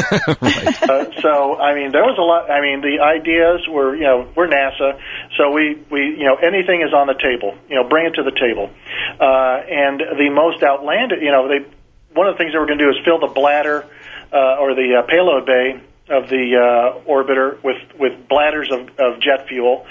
uh, 0.93 1.08
so, 1.23 1.56
I 1.56 1.75
mean, 1.75 1.91
there 1.91 2.05
was 2.05 2.20
a 2.20 2.23
lot, 2.23 2.50
I 2.50 2.61
mean, 2.61 2.82
the 2.82 3.00
ideas 3.00 3.67
were, 3.67 3.97
you 3.97 4.05
know, 4.05 4.29
we're 4.37 4.47
NASA, 4.47 5.00
so 5.38 5.52
we, 5.52 5.81
we, 5.91 6.20
you 6.20 6.26
know, 6.29 6.37
anything 6.37 6.82
is 6.82 6.93
on 6.93 7.06
the 7.06 7.17
table, 7.17 7.56
you 7.70 7.76
know, 7.76 7.88
bring 7.88 8.12
it 8.12 8.14
to 8.20 8.23
the 8.23 8.37
table. 8.37 8.69
Uh, 9.17 9.64
and 9.64 10.05
the 10.20 10.29
most 10.29 10.62
outlandish, 10.62 11.20
you 11.23 11.32
know, 11.32 11.49
they, 11.49 11.64
one 12.12 12.29
of 12.29 12.35
the 12.35 12.38
things 12.38 12.53
they 12.53 12.58
were 12.58 12.67
going 12.67 12.79
to 12.79 12.85
do 12.85 12.91
is 12.91 13.00
fill 13.03 13.20
the 13.20 13.32
bladder, 13.32 13.88
uh, 14.32 14.61
or 14.61 14.75
the 14.75 15.00
uh, 15.00 15.03
payload 15.08 15.46
bay 15.46 15.81
of 16.11 16.29
the 16.29 16.58
uh, 16.58 17.08
orbiter 17.08 17.62
with 17.62 17.79
with 17.99 18.29
bladders 18.29 18.70
of, 18.73 18.91
of 18.99 19.20
jet 19.20 19.46
fuel, 19.49 19.87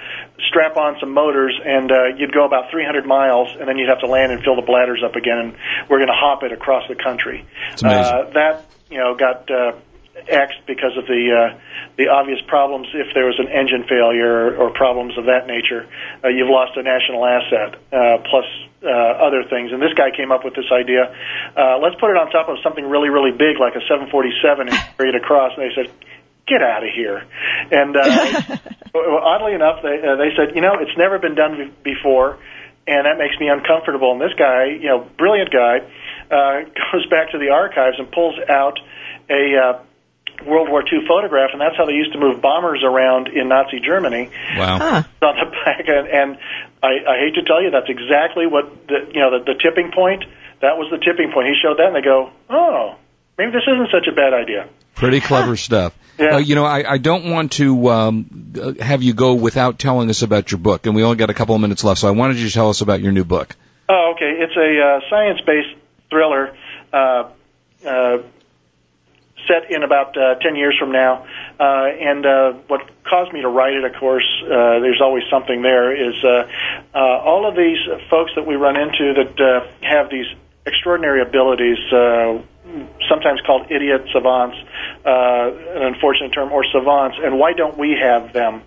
strap 0.47 0.77
on 0.77 0.97
some 0.99 1.13
motors, 1.13 1.59
and 1.63 1.91
uh, 1.91 2.15
you'd 2.17 2.33
go 2.33 2.45
about 2.45 2.71
300 2.71 3.05
miles, 3.05 3.49
and 3.59 3.67
then 3.67 3.77
you'd 3.77 3.89
have 3.89 3.99
to 3.99 4.07
land 4.07 4.31
and 4.31 4.43
fill 4.43 4.55
the 4.55 4.65
bladders 4.65 5.03
up 5.03 5.15
again, 5.15 5.37
and 5.37 5.57
we're 5.89 5.97
going 5.97 6.07
to 6.07 6.17
hop 6.17 6.43
it 6.43 6.51
across 6.51 6.87
the 6.87 6.95
country. 6.95 7.45
Uh, 7.83 8.29
that 8.31 8.65
you 8.89 8.97
know 8.97 9.15
got 9.15 9.49
uh, 9.51 9.73
axed 10.31 10.65
because 10.67 10.97
of 10.97 11.05
the 11.05 11.31
uh, 11.31 11.59
the 11.97 12.07
obvious 12.07 12.39
problems. 12.47 12.87
If 12.93 13.13
there 13.13 13.25
was 13.25 13.39
an 13.39 13.47
engine 13.47 13.83
failure 13.87 14.55
or 14.55 14.71
problems 14.71 15.17
of 15.17 15.25
that 15.25 15.47
nature, 15.47 15.87
uh, 16.23 16.29
you've 16.29 16.49
lost 16.49 16.77
a 16.77 16.83
national 16.83 17.25
asset. 17.25 17.75
Uh, 17.91 18.17
plus 18.29 18.45
uh, 18.83 18.87
other 18.87 19.43
things. 19.43 19.71
And 19.71 19.81
this 19.81 19.93
guy 19.93 20.11
came 20.15 20.31
up 20.31 20.45
with 20.45 20.55
this 20.55 20.71
idea. 20.71 21.11
Uh, 21.55 21.79
let's 21.83 21.99
put 21.99 22.11
it 22.11 22.17
on 22.17 22.31
top 22.31 22.47
of 22.47 22.57
something 22.63 22.87
really, 22.87 23.09
really 23.09 23.31
big 23.31 23.59
like 23.59 23.75
a 23.75 23.83
747 23.83 24.69
and 24.69 24.77
carry 24.95 25.09
it 25.09 25.15
across. 25.15 25.51
And 25.57 25.67
they 25.67 25.75
said, 25.75 25.91
get 26.49 26.61
out 26.61 26.83
of 26.83 26.89
here. 26.93 27.23
And 27.71 27.95
uh, 27.95 28.57
oddly 28.95 29.53
enough, 29.53 29.81
they, 29.83 30.01
uh, 30.01 30.15
they 30.17 30.31
said, 30.35 30.55
you 30.55 30.61
know, 30.61 30.73
it's 30.79 30.97
never 30.97 31.19
been 31.19 31.35
done 31.35 31.57
be- 31.57 31.93
before, 31.93 32.37
and 32.87 33.05
that 33.05 33.17
makes 33.17 33.37
me 33.39 33.47
uncomfortable. 33.47 34.11
And 34.11 34.21
this 34.21 34.33
guy, 34.37 34.65
you 34.65 34.87
know, 34.87 35.07
brilliant 35.17 35.51
guy, 35.51 35.79
uh, 36.31 36.61
goes 36.91 37.05
back 37.09 37.31
to 37.31 37.37
the 37.37 37.49
archives 37.49 37.97
and 37.99 38.11
pulls 38.11 38.35
out 38.49 38.79
a 39.29 39.55
uh, 39.55 39.83
World 40.45 40.69
War 40.69 40.81
II 40.81 41.05
photograph, 41.07 41.49
and 41.51 41.61
that's 41.61 41.75
how 41.77 41.85
they 41.85 41.93
used 41.93 42.13
to 42.13 42.19
move 42.19 42.41
bombers 42.41 42.81
around 42.83 43.27
in 43.27 43.49
Nazi 43.49 43.79
Germany 43.79 44.31
Wow. 44.57 44.77
Huh. 44.79 45.03
on 45.21 45.35
the 45.35 45.51
back, 45.65 45.83
and, 45.87 46.07
and 46.07 46.37
I, 46.81 46.87
I 47.05 47.19
hate 47.19 47.35
to 47.35 47.43
tell 47.43 47.61
you, 47.61 47.71
that's 47.71 47.89
exactly 47.89 48.47
what 48.47 48.87
the 48.87 49.11
you 49.13 49.19
know 49.19 49.37
the, 49.37 49.53
the 49.53 49.59
tipping 49.59 49.91
point. 49.91 50.23
That 50.61 50.77
was 50.77 50.89
the 50.91 50.97
tipping 50.97 51.31
point. 51.31 51.47
He 51.47 51.55
showed 51.61 51.77
that, 51.77 51.87
and 51.87 51.95
they 51.95 52.01
go, 52.01 52.31
"Oh, 52.49 52.95
maybe 53.39 53.51
this 53.51 53.63
isn't 53.65 53.89
such 53.91 54.07
a 54.07 54.15
bad 54.15 54.33
idea." 54.33 54.69
Pretty 54.93 55.21
clever 55.21 55.55
stuff. 55.69 55.97
Yeah. 56.19 56.35
Uh, 56.35 56.37
you 56.37 56.55
know, 56.55 56.65
I, 56.65 56.83
I 56.93 56.97
don't 56.97 57.31
want 57.31 57.53
to 57.53 57.89
um, 57.89 58.53
uh, 58.61 58.83
have 58.83 59.01
you 59.01 59.13
go 59.13 59.33
without 59.33 59.79
telling 59.79 60.09
us 60.09 60.21
about 60.21 60.51
your 60.51 60.59
book, 60.59 60.85
and 60.85 60.93
we 60.93 61.03
only 61.03 61.15
got 61.15 61.29
a 61.29 61.33
couple 61.33 61.55
of 61.55 61.61
minutes 61.61 61.83
left, 61.83 62.01
so 62.01 62.09
I 62.09 62.11
wanted 62.11 62.37
you 62.37 62.47
to 62.47 62.53
tell 62.53 62.69
us 62.69 62.81
about 62.81 62.99
your 63.01 63.13
new 63.13 63.23
book. 63.23 63.55
Oh, 63.87 64.13
okay. 64.15 64.35
It's 64.37 64.55
a 64.55 64.81
uh, 64.81 65.09
science-based 65.09 65.75
thriller 66.09 66.55
uh, 66.93 67.29
uh, 67.87 68.17
set 69.47 69.71
in 69.71 69.83
about 69.83 70.15
uh, 70.15 70.35
10 70.35 70.55
years 70.55 70.77
from 70.77 70.91
now. 70.91 71.25
Uh, 71.59 71.63
and 71.63 72.25
uh, 72.25 72.53
what 72.67 72.81
caused 73.03 73.33
me 73.33 73.41
to 73.41 73.49
write 73.49 73.73
it, 73.73 73.83
of 73.83 73.99
course, 73.99 74.27
uh, 74.43 74.79
there's 74.79 75.01
always 75.01 75.23
something 75.29 75.61
there, 75.61 75.91
is 75.95 76.23
uh, 76.23 76.47
uh, 76.93 76.97
all 76.97 77.47
of 77.47 77.55
these 77.55 77.79
folks 78.09 78.31
that 78.35 78.45
we 78.45 78.55
run 78.55 78.79
into 78.79 79.13
that 79.15 79.39
uh, 79.39 79.67
have 79.81 80.09
these 80.09 80.27
extraordinary 80.65 81.21
abilities, 81.21 81.77
uh, 81.91 82.41
sometimes 83.09 83.41
called 83.45 83.71
idiot 83.71 84.05
savants, 84.13 84.57
uh, 85.05 85.77
an 85.77 85.93
unfortunate 85.93 86.33
term, 86.33 86.51
or 86.51 86.63
savants, 86.71 87.17
and 87.21 87.39
why 87.39 87.53
don't 87.53 87.77
we 87.77 87.97
have 87.99 88.33
them? 88.33 88.61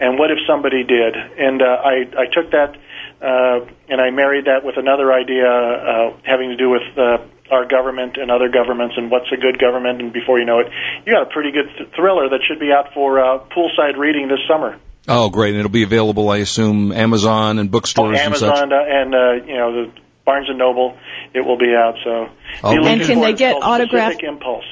And 0.00 0.18
what 0.18 0.30
if 0.30 0.38
somebody 0.46 0.84
did? 0.84 1.14
And 1.14 1.60
uh, 1.60 1.66
I, 1.66 2.08
I 2.16 2.26
took 2.32 2.50
that 2.52 2.76
uh, 3.20 3.64
and 3.88 4.00
I 4.00 4.10
married 4.10 4.44
that 4.44 4.64
with 4.64 4.76
another 4.76 5.12
idea 5.12 5.48
uh, 5.48 6.16
having 6.24 6.50
to 6.50 6.56
do 6.56 6.68
with 6.68 6.82
uh, 6.98 7.24
our 7.50 7.66
government 7.66 8.16
and 8.16 8.30
other 8.30 8.48
governments 8.48 8.94
and 8.98 9.10
what's 9.10 9.30
a 9.32 9.40
good 9.40 9.58
government. 9.58 10.02
And 10.02 10.12
before 10.12 10.38
you 10.38 10.44
know 10.44 10.60
it, 10.60 10.66
you 11.06 11.12
got 11.12 11.22
a 11.22 11.32
pretty 11.32 11.52
good 11.52 11.68
th- 11.78 11.94
thriller 11.94 12.28
that 12.28 12.40
should 12.46 12.60
be 12.60 12.72
out 12.72 12.92
for 12.92 13.18
uh, 13.18 13.38
poolside 13.56 13.96
reading 13.96 14.28
this 14.28 14.40
summer. 14.48 14.78
Oh, 15.08 15.30
great! 15.30 15.50
And 15.50 15.60
it'll 15.60 15.70
be 15.70 15.84
available, 15.84 16.28
I 16.28 16.38
assume, 16.38 16.90
Amazon 16.92 17.58
and 17.58 17.70
bookstores 17.70 18.18
oh, 18.20 18.26
and 18.26 18.36
such. 18.36 18.48
Amazon 18.48 18.72
uh, 18.72 18.84
and 18.86 19.14
uh, 19.14 19.46
you 19.46 19.56
know 19.56 19.72
the 19.72 19.92
Barnes 20.26 20.48
and 20.50 20.58
Noble. 20.58 20.94
It 21.32 21.40
will 21.40 21.56
be 21.56 21.74
out. 21.74 21.94
So 22.04 22.28
be 22.62 22.76
And 22.86 23.00
can 23.00 23.20
they 23.20 23.32
get 23.32 23.56
autographed- 23.56 24.16
Specific 24.16 24.28
Impulse. 24.28 24.64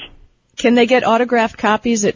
Can 0.56 0.75
they 0.75 0.87
get 0.87 1.04
autographed 1.04 1.56
copies 1.56 2.04
at 2.04 2.14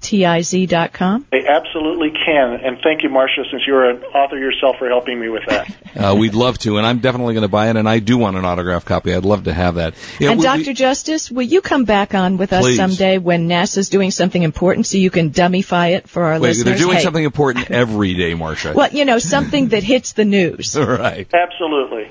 charlesjustiz.com? 0.00 1.26
They 1.30 1.46
absolutely 1.46 2.10
can. 2.10 2.54
And 2.64 2.78
thank 2.82 3.02
you, 3.02 3.08
Marsha, 3.08 3.48
since 3.50 3.62
you're 3.66 3.88
an 3.90 4.02
author 4.04 4.38
yourself, 4.38 4.76
for 4.78 4.88
helping 4.88 5.20
me 5.20 5.28
with 5.28 5.42
that. 5.48 5.74
Uh, 5.98 6.14
we'd 6.14 6.34
love 6.34 6.56
to, 6.58 6.76
and 6.76 6.86
I'm 6.86 7.00
definitely 7.00 7.34
going 7.34 7.42
to 7.42 7.48
buy 7.48 7.70
it. 7.70 7.76
And 7.76 7.88
I 7.88 7.98
do 7.98 8.18
want 8.18 8.36
an 8.36 8.44
autograph 8.44 8.84
copy. 8.84 9.12
I'd 9.12 9.24
love 9.24 9.44
to 9.44 9.52
have 9.54 9.76
that. 9.76 9.94
Yeah, 10.20 10.30
and 10.30 10.38
we- 10.38 10.44
Dr. 10.44 10.58
we- 10.58 10.74
Justiz, 10.74 11.32
will 11.32 11.42
you 11.42 11.60
come 11.60 11.86
back 11.86 12.14
on 12.14 12.36
with 12.36 12.52
us 12.52 12.62
Please. 12.62 12.76
someday 12.76 13.18
when 13.18 13.48
NASA's 13.48 13.88
doing 13.88 14.12
something 14.12 14.40
important 14.40 14.86
so 14.86 14.98
you 14.98 15.10
can 15.10 15.30
dummify 15.30 15.96
it 15.96 16.08
for 16.08 16.22
our 16.24 16.34
wait, 16.34 16.40
listeners? 16.50 16.64
they're 16.66 16.76
doing 16.76 16.98
Hey, 16.98 17.02
something 17.02 17.24
important 17.24 17.70
every 17.72 18.14
day, 18.14 18.32
Marsha. 18.34 18.74
Well, 18.74 18.90
you 18.92 19.06
know, 19.06 19.18
something 19.18 19.68
that 19.68 19.82
hits 19.82 20.12
the 20.12 20.24
news. 20.36 20.76
All 20.76 20.86
right. 20.86 21.26
Absolutely. 21.34 22.10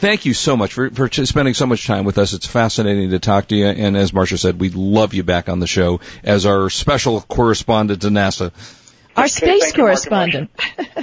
Thank 0.00 0.26
you 0.26 0.34
so 0.34 0.56
much 0.56 0.74
for, 0.74 0.90
for 0.90 1.10
spending 1.10 1.54
so 1.54 1.66
much 1.66 1.84
time 1.84 2.04
with 2.04 2.18
us. 2.18 2.32
It's 2.32 2.46
fascinating 2.46 3.10
to 3.10 3.18
talk 3.18 3.48
to 3.48 3.56
you. 3.56 3.66
And 3.66 3.96
as 3.96 4.12
Marsha 4.12 4.38
said, 4.38 4.60
we'd 4.60 4.76
love 4.76 5.12
you 5.12 5.24
back 5.24 5.48
on 5.48 5.58
the 5.58 5.66
show 5.66 6.00
as 6.22 6.46
our 6.46 6.70
special 6.70 7.20
correspondent 7.20 8.02
to 8.02 8.08
NASA. 8.08 8.52
Our 9.16 9.24
Okay, 9.24 9.28
space 9.28 9.72
thank 9.72 9.76
you, 9.76 9.82
Marc 9.82 10.06
and 10.06 10.48
correspondent. 10.48 10.50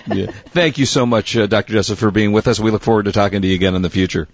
Yeah. 0.08 0.28
Thank 0.28 0.78
you 0.78 0.86
so 0.86 1.06
much, 1.06 1.36
uh, 1.36 1.48
Dr. 1.48 1.74
Jessup, 1.74 1.98
for 1.98 2.12
being 2.12 2.32
with 2.32 2.48
us. 2.48 2.58
We 2.60 2.72
look 2.72 2.84
forward 2.84 3.06
to 3.06 3.12
talking 3.12 3.42
to 3.42 3.48
you 3.48 3.56
again 3.56 3.76
in 3.76 3.82
the 3.82 3.90
future. 3.90 4.30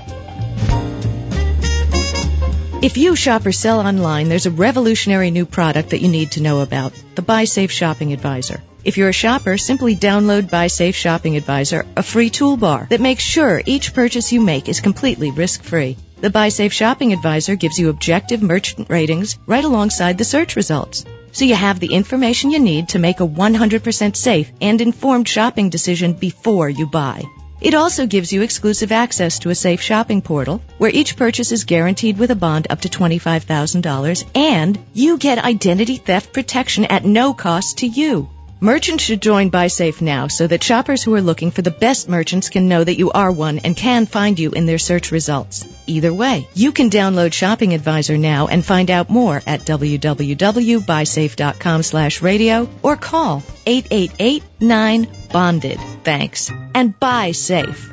If 2.81 2.97
you 2.97 3.15
shop 3.15 3.45
or 3.45 3.51
sell 3.51 3.79
online, 3.79 4.27
there's 4.27 4.47
a 4.47 4.57
revolutionary 4.59 5.29
new 5.29 5.45
product 5.45 5.91
that 5.91 6.01
you 6.01 6.07
need 6.07 6.31
to 6.31 6.41
know 6.41 6.61
about 6.61 6.93
the 7.13 7.21
BuySafe 7.21 7.69
Shopping 7.69 8.11
Advisor. 8.11 8.59
If 8.83 8.97
you're 8.97 9.09
a 9.09 9.13
shopper, 9.13 9.59
simply 9.59 9.95
download 9.95 10.49
BuySafe 10.49 10.95
Shopping 10.95 11.37
Advisor, 11.37 11.85
a 11.95 12.01
free 12.01 12.31
toolbar 12.31 12.89
that 12.89 12.99
makes 12.99 13.21
sure 13.21 13.61
each 13.63 13.93
purchase 13.93 14.33
you 14.33 14.41
make 14.41 14.67
is 14.67 14.81
completely 14.81 15.29
risk 15.29 15.61
free. 15.61 15.95
The 16.21 16.31
BuySafe 16.31 16.71
Shopping 16.71 17.13
Advisor 17.13 17.55
gives 17.55 17.77
you 17.77 17.89
objective 17.89 18.41
merchant 18.41 18.89
ratings 18.89 19.37
right 19.45 19.63
alongside 19.63 20.17
the 20.17 20.25
search 20.25 20.55
results. 20.55 21.05
So 21.33 21.45
you 21.45 21.53
have 21.53 21.79
the 21.79 21.93
information 21.93 22.49
you 22.49 22.59
need 22.59 22.89
to 22.89 22.99
make 22.99 23.19
a 23.19 23.27
100% 23.27 24.15
safe 24.15 24.51
and 24.59 24.81
informed 24.81 25.27
shopping 25.27 25.69
decision 25.69 26.13
before 26.13 26.67
you 26.67 26.87
buy. 26.87 27.25
It 27.61 27.75
also 27.75 28.07
gives 28.07 28.33
you 28.33 28.41
exclusive 28.41 28.91
access 28.91 29.37
to 29.39 29.51
a 29.51 29.55
safe 29.55 29.81
shopping 29.81 30.23
portal 30.23 30.61
where 30.79 30.89
each 30.89 31.15
purchase 31.15 31.51
is 31.51 31.63
guaranteed 31.63 32.17
with 32.17 32.31
a 32.31 32.35
bond 32.35 32.65
up 32.71 32.81
to 32.81 32.89
$25,000 32.89 34.25
and 34.33 34.79
you 34.95 35.19
get 35.19 35.37
identity 35.37 35.97
theft 35.97 36.33
protection 36.33 36.85
at 36.85 37.05
no 37.05 37.35
cost 37.35 37.77
to 37.79 37.85
you. 37.85 38.29
Merchants 38.63 39.03
should 39.03 39.23
join 39.23 39.49
BuySafe 39.49 40.01
now 40.01 40.27
so 40.27 40.45
that 40.45 40.63
shoppers 40.63 41.01
who 41.01 41.15
are 41.15 41.21
looking 41.21 41.49
for 41.49 41.63
the 41.63 41.71
best 41.71 42.07
merchants 42.07 42.49
can 42.49 42.67
know 42.67 42.83
that 42.83 42.99
you 42.99 43.09
are 43.09 43.31
one 43.31 43.57
and 43.57 43.75
can 43.75 44.05
find 44.05 44.37
you 44.37 44.51
in 44.51 44.67
their 44.67 44.77
search 44.77 45.11
results. 45.11 45.67
Either 45.87 46.13
way, 46.13 46.47
you 46.53 46.71
can 46.71 46.91
download 46.91 47.33
Shopping 47.33 47.73
Advisor 47.73 48.19
now 48.19 48.45
and 48.45 48.63
find 48.63 48.91
out 48.91 49.09
more 49.09 49.41
at 49.47 49.61
www.buysafe.com 49.61 51.81
slash 51.81 52.21
radio 52.21 52.69
or 52.83 52.97
call 52.97 53.41
888-9-BONDED. 53.65 55.79
Thanks. 56.03 56.51
And 56.75 56.99
buy 56.99 57.31
safe. 57.31 57.91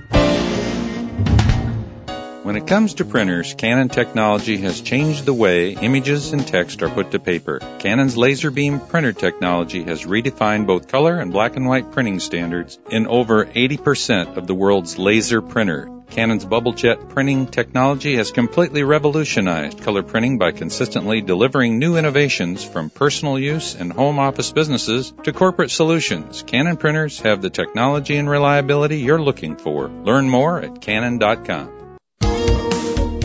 When 2.49 2.57
it 2.57 2.67
comes 2.67 2.95
to 2.95 3.05
printers, 3.05 3.53
Canon 3.53 3.91
technology 3.91 4.57
has 4.57 4.81
changed 4.81 5.27
the 5.27 5.35
way 5.35 5.73
images 5.73 6.33
and 6.33 6.49
text 6.49 6.83
are 6.83 6.89
put 6.89 7.11
to 7.11 7.19
paper. 7.19 7.61
Canon's 7.79 8.17
laser 8.17 8.51
beam 8.51 8.81
printer 8.81 9.13
technology 9.13 9.83
has 9.83 10.07
redefined 10.07 10.67
both 10.67 10.89
color 10.89 11.21
and 11.21 11.31
black 11.31 11.57
and 11.57 11.69
white 11.69 11.93
printing 11.93 12.21
standards 12.21 12.79
in 12.91 13.07
over 13.07 13.45
80% 13.45 14.39
of 14.39 14.47
the 14.47 14.55
world's 14.55 14.97
laser 14.97 15.43
printer. 15.43 15.91
Canon's 16.09 16.47
bubble 16.47 16.73
jet 16.73 17.11
printing 17.11 17.49
technology 17.49 18.17
has 18.17 18.31
completely 18.31 18.83
revolutionized 18.83 19.83
color 19.83 20.03
printing 20.03 20.39
by 20.39 20.53
consistently 20.53 21.21
delivering 21.21 21.79
new 21.79 21.99
innovations 21.99 22.65
from 22.65 22.89
personal 22.89 23.39
use 23.39 23.75
and 23.75 23.93
home 23.93 24.19
office 24.19 24.53
businesses 24.53 25.13
to 25.25 25.35
corporate 25.35 25.71
solutions. 25.71 26.43
Canon 26.47 26.79
printers 26.79 27.21
have 27.21 27.43
the 27.43 27.51
technology 27.51 28.17
and 28.17 28.31
reliability 28.31 29.01
you're 29.01 29.21
looking 29.21 29.57
for. 29.57 29.89
Learn 29.89 30.31
more 30.31 30.63
at 30.63 30.81
canon.com. 30.81 31.78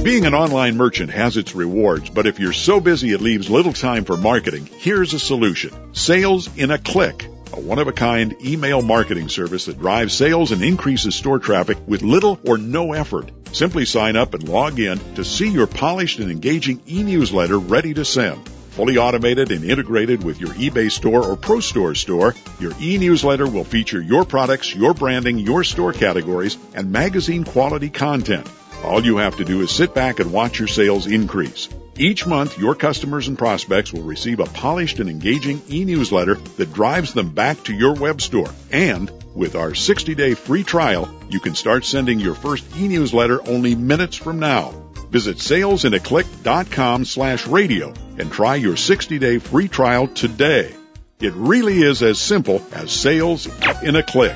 Being 0.03 0.25
an 0.25 0.33
online 0.33 0.75
merchant 0.75 1.11
has 1.11 1.37
its 1.37 1.55
rewards, 1.55 2.09
but 2.09 2.27
if 2.27 2.37
you're 2.37 2.51
so 2.51 2.81
busy 2.81 3.13
it 3.13 3.21
leaves 3.21 3.49
little 3.49 3.71
time 3.71 4.03
for 4.03 4.17
marketing, 4.17 4.67
here's 4.79 5.13
a 5.13 5.19
solution. 5.19 5.95
Sales 5.95 6.49
in 6.57 6.71
a 6.71 6.77
click. 6.77 7.25
A 7.53 7.59
one-of-a-kind 7.61 8.35
email 8.45 8.81
marketing 8.81 9.29
service 9.29 9.67
that 9.67 9.79
drives 9.79 10.13
sales 10.13 10.51
and 10.51 10.61
increases 10.61 11.15
store 11.15 11.39
traffic 11.39 11.77
with 11.87 12.01
little 12.01 12.37
or 12.45 12.57
no 12.57 12.91
effort. 12.91 13.31
Simply 13.53 13.85
sign 13.85 14.17
up 14.17 14.33
and 14.33 14.49
log 14.49 14.77
in 14.77 14.99
to 15.15 15.23
see 15.23 15.47
your 15.47 15.67
polished 15.67 16.19
and 16.19 16.29
engaging 16.29 16.81
e-newsletter 16.85 17.57
ready 17.57 17.93
to 17.93 18.03
send. 18.03 18.45
Fully 18.71 18.97
automated 18.97 19.53
and 19.53 19.63
integrated 19.63 20.21
with 20.21 20.41
your 20.41 20.49
eBay 20.49 20.91
store 20.91 21.23
or 21.23 21.37
ProStore 21.37 21.95
store, 21.95 22.35
your 22.59 22.73
e-newsletter 22.81 23.47
will 23.47 23.63
feature 23.63 24.01
your 24.01 24.25
products, 24.25 24.75
your 24.75 24.93
branding, 24.93 25.37
your 25.37 25.63
store 25.63 25.93
categories, 25.93 26.57
and 26.73 26.91
magazine 26.91 27.45
quality 27.45 27.89
content. 27.89 28.49
All 28.83 29.03
you 29.03 29.17
have 29.17 29.37
to 29.37 29.45
do 29.45 29.61
is 29.61 29.71
sit 29.71 29.93
back 29.93 30.19
and 30.19 30.33
watch 30.33 30.59
your 30.59 30.67
sales 30.67 31.07
increase. 31.07 31.69
Each 31.97 32.25
month, 32.25 32.57
your 32.57 32.75
customers 32.75 33.27
and 33.27 33.37
prospects 33.37 33.93
will 33.93 34.03
receive 34.03 34.39
a 34.39 34.45
polished 34.45 34.99
and 34.99 35.09
engaging 35.09 35.61
e-newsletter 35.69 36.35
that 36.57 36.73
drives 36.73 37.13
them 37.13 37.29
back 37.29 37.63
to 37.63 37.73
your 37.73 37.93
web 37.93 38.21
store. 38.21 38.49
And 38.71 39.11
with 39.35 39.55
our 39.55 39.71
60-day 39.71 40.33
free 40.33 40.63
trial, 40.63 41.09
you 41.29 41.39
can 41.39 41.55
start 41.55 41.85
sending 41.85 42.19
your 42.19 42.35
first 42.35 42.65
e-newsletter 42.75 43.47
only 43.47 43.75
minutes 43.75 44.17
from 44.17 44.39
now. 44.39 44.71
Visit 45.11 45.37
salesinaClick.com 45.37 47.05
slash 47.05 47.47
radio 47.47 47.93
and 48.17 48.31
try 48.31 48.55
your 48.55 48.73
60-day 48.73 49.37
free 49.37 49.67
trial 49.67 50.07
today. 50.07 50.75
It 51.19 51.33
really 51.35 51.81
is 51.81 52.03
as 52.03 52.19
simple 52.19 52.61
as 52.73 52.91
sales 52.91 53.47
in 53.81 53.95
a 53.95 54.03
click. 54.03 54.35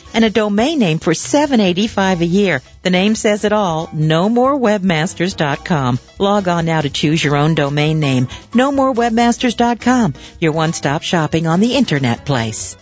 and 0.13 0.25
a 0.25 0.29
domain 0.29 0.79
name 0.79 0.99
for 0.99 1.13
$7.85 1.13 2.21
a 2.21 2.25
year. 2.25 2.61
The 2.83 2.89
name 2.89 3.15
says 3.15 3.43
it 3.43 3.53
all. 3.53 3.89
No 3.93 4.29
more 4.29 4.57
NoMoreWebmasters.com. 4.57 5.99
Log 6.19 6.47
on 6.47 6.65
now 6.65 6.81
to 6.81 6.89
choose 6.89 7.23
your 7.23 7.35
own 7.35 7.55
domain 7.55 7.99
name. 7.99 8.27
No 8.53 8.71
more 8.71 8.93
NoMoreWebmasters.com. 8.93 10.13
Your 10.39 10.51
one-stop 10.51 11.03
shopping 11.03 11.47
on 11.47 11.59
the 11.59 11.75
internet 11.75 12.25
place. 12.25 12.77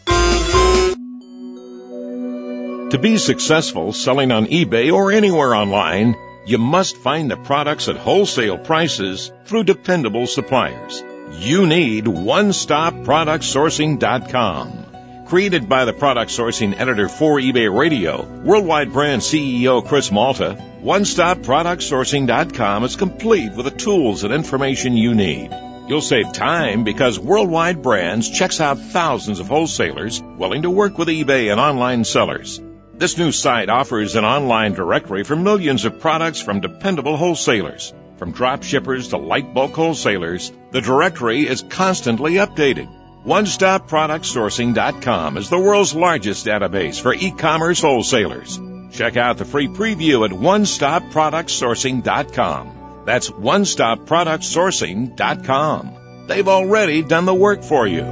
To 2.90 2.98
be 3.00 3.18
successful 3.18 3.94
selling 3.94 4.32
on 4.32 4.48
eBay 4.48 4.92
or 4.92 5.12
anywhere 5.12 5.54
online, 5.54 6.16
you 6.48 6.58
must 6.58 6.98
find 6.98 7.30
the 7.30 7.38
products 7.38 7.88
at 7.88 7.98
wholesale 7.98 8.58
prices 8.58 9.32
through 9.46 9.66
dependable 9.66 10.26
suppliers. 10.26 11.04
You 11.34 11.68
need 11.68 12.06
OneStopProductSourcing.com. 12.06 14.89
Created 15.30 15.70
by 15.70 15.86
the 15.86 15.94
product 15.94 16.32
sourcing 16.32 16.78
editor 16.80 17.08
for 17.08 17.38
eBay 17.38 17.72
Radio, 17.72 18.26
worldwide 18.44 18.92
brand 18.92 19.22
CEO 19.22 19.88
Chris 19.88 20.12
Malta, 20.12 20.58
OneStopProductSourcing.com 20.82 22.84
is 22.84 22.96
complete 22.96 23.54
with 23.54 23.66
the 23.66 23.72
tools 23.72 24.24
and 24.24 24.34
information 24.34 24.98
you 24.98 25.14
need. 25.14 25.52
You'll 25.88 26.02
save 26.02 26.34
time 26.34 26.84
because 26.84 27.20
Worldwide 27.20 27.84
Brands 27.84 28.28
checks 28.28 28.60
out 28.60 28.80
thousands 28.80 29.40
of 29.40 29.48
wholesalers 29.48 30.20
willing 30.20 30.64
to 30.64 30.72
work 30.72 30.98
with 30.98 31.10
eBay 31.10 31.52
and 31.52 31.60
online 31.60 32.06
sellers. 32.06 32.60
This 32.96 33.16
new 33.16 33.32
site 33.32 33.70
offers 33.70 34.16
an 34.16 34.26
online 34.26 34.74
directory 34.74 35.24
for 35.24 35.36
millions 35.36 35.86
of 35.86 36.00
products 36.00 36.42
from 36.42 36.60
dependable 36.60 37.18
wholesalers. 37.18 37.94
From 38.18 38.32
drop 38.32 38.64
shippers 38.64 39.10
to 39.10 39.18
light 39.18 39.54
bulk 39.54 39.74
wholesalers, 39.74 40.52
the 40.72 40.82
directory 40.82 41.48
is 41.48 41.64
constantly 41.70 42.34
updated. 42.34 42.90
OneStopProductSourcing.com 43.26 45.38
is 45.38 45.50
the 45.50 45.60
world's 45.60 45.94
largest 45.94 46.46
database 46.46 47.02
for 47.02 47.14
e-commerce 47.14 47.82
wholesalers. 47.82 48.58
Check 48.92 49.18
out 49.18 49.38
the 49.38 49.44
free 49.46 49.68
preview 49.68 50.24
at 50.26 50.32
OneStopProductSourcing.com. 50.32 53.04
That's 53.06 53.30
OneStopProductSourcing.com. 53.30 56.26
They've 56.28 56.48
already 56.48 57.02
done 57.02 57.26
the 57.26 57.34
work 57.34 57.64
for 57.64 57.88
you. 57.88 58.06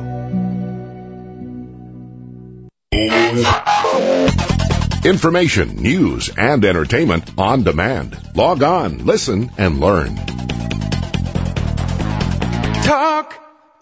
Information, 5.05 5.77
news, 5.77 6.29
and 6.37 6.65
entertainment 6.65 7.31
on 7.37 7.63
demand. 7.63 8.17
Log 8.35 8.61
on, 8.61 9.05
listen, 9.05 9.51
and 9.57 9.79
learn. 9.79 10.17
Talk, 12.83 13.39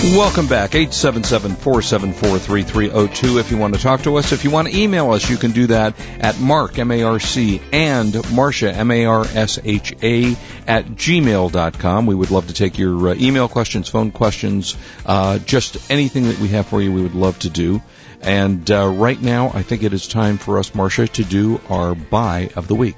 Welcome 0.00 0.46
back. 0.46 0.70
877-474-3302 0.70 3.40
if 3.40 3.50
you 3.50 3.56
want 3.56 3.74
to 3.74 3.80
talk 3.80 4.02
to 4.02 4.14
us. 4.16 4.30
If 4.30 4.44
you 4.44 4.50
want 4.50 4.68
to 4.68 4.78
email 4.78 5.10
us, 5.10 5.28
you 5.28 5.36
can 5.36 5.50
do 5.50 5.66
that 5.66 5.98
at 6.20 6.38
marc, 6.38 6.78
M-A-R-C, 6.78 7.60
and 7.72 8.12
Marsha, 8.12 8.72
M-A-R-S-H-A, 8.72 10.36
at 10.68 10.84
gmail.com. 10.86 12.06
We 12.06 12.14
would 12.14 12.30
love 12.30 12.46
to 12.46 12.54
take 12.54 12.78
your 12.78 13.08
uh, 13.08 13.16
email 13.16 13.48
questions, 13.48 13.88
phone 13.88 14.12
questions, 14.12 14.76
uh, 15.04 15.40
just 15.40 15.90
anything 15.90 16.28
that 16.28 16.38
we 16.38 16.46
have 16.48 16.68
for 16.68 16.80
you, 16.80 16.92
we 16.92 17.02
would 17.02 17.16
love 17.16 17.40
to 17.40 17.50
do. 17.50 17.82
And 18.22 18.70
uh, 18.70 18.86
right 18.86 19.20
now, 19.20 19.50
I 19.52 19.62
think 19.62 19.82
it 19.82 19.92
is 19.92 20.06
time 20.06 20.38
for 20.38 20.58
us, 20.58 20.70
Marsha, 20.70 21.10
to 21.14 21.24
do 21.24 21.60
our 21.68 21.96
buy 21.96 22.50
of 22.54 22.68
the 22.68 22.76
week. 22.76 22.94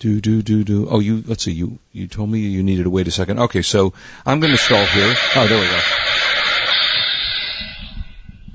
Do 0.00 0.20
do 0.20 0.42
do 0.42 0.62
do. 0.62 0.88
Oh, 0.88 1.00
you. 1.00 1.24
Let's 1.26 1.42
see. 1.42 1.52
You 1.52 1.78
you 1.92 2.06
told 2.06 2.30
me 2.30 2.38
you 2.40 2.62
needed 2.62 2.84
to 2.84 2.90
wait 2.90 3.08
a 3.08 3.10
second. 3.10 3.40
Okay, 3.40 3.62
so 3.62 3.94
I'm 4.24 4.38
going 4.38 4.52
to 4.52 4.58
stall 4.58 4.84
here. 4.84 5.14
Oh, 5.34 5.46
there 5.48 5.60
we 5.60 5.66
go. 5.66 5.80